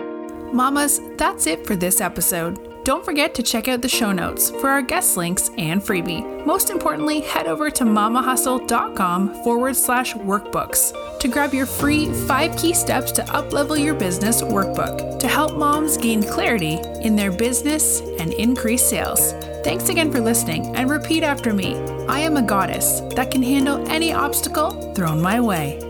Mamas, 0.54 1.00
that's 1.16 1.46
it 1.46 1.66
for 1.66 1.76
this 1.76 2.00
episode. 2.00 2.69
Don't 2.82 3.04
forget 3.04 3.34
to 3.34 3.42
check 3.42 3.68
out 3.68 3.82
the 3.82 3.88
show 3.88 4.10
notes 4.10 4.50
for 4.50 4.70
our 4.70 4.80
guest 4.80 5.18
links 5.18 5.50
and 5.58 5.82
freebie. 5.82 6.46
Most 6.46 6.70
importantly, 6.70 7.20
head 7.20 7.46
over 7.46 7.70
to 7.70 7.84
mamahustle.com 7.84 9.44
forward 9.44 9.76
slash 9.76 10.14
workbooks 10.14 10.94
to 11.20 11.28
grab 11.28 11.52
your 11.52 11.66
free 11.66 12.10
five 12.26 12.56
key 12.56 12.72
steps 12.72 13.12
to 13.12 13.22
uplevel 13.24 13.78
your 13.78 13.94
business 13.94 14.40
workbook 14.40 15.20
to 15.20 15.28
help 15.28 15.58
moms 15.58 15.98
gain 15.98 16.22
clarity 16.22 16.80
in 17.02 17.16
their 17.16 17.30
business 17.30 18.00
and 18.18 18.32
increase 18.32 18.88
sales. 18.88 19.32
Thanks 19.62 19.90
again 19.90 20.10
for 20.10 20.20
listening 20.20 20.74
and 20.74 20.90
repeat 20.90 21.22
after 21.22 21.52
me. 21.52 21.74
I 22.08 22.20
am 22.20 22.38
a 22.38 22.42
goddess 22.42 23.00
that 23.14 23.30
can 23.30 23.42
handle 23.42 23.86
any 23.90 24.14
obstacle 24.14 24.94
thrown 24.94 25.20
my 25.20 25.38
way. 25.38 25.89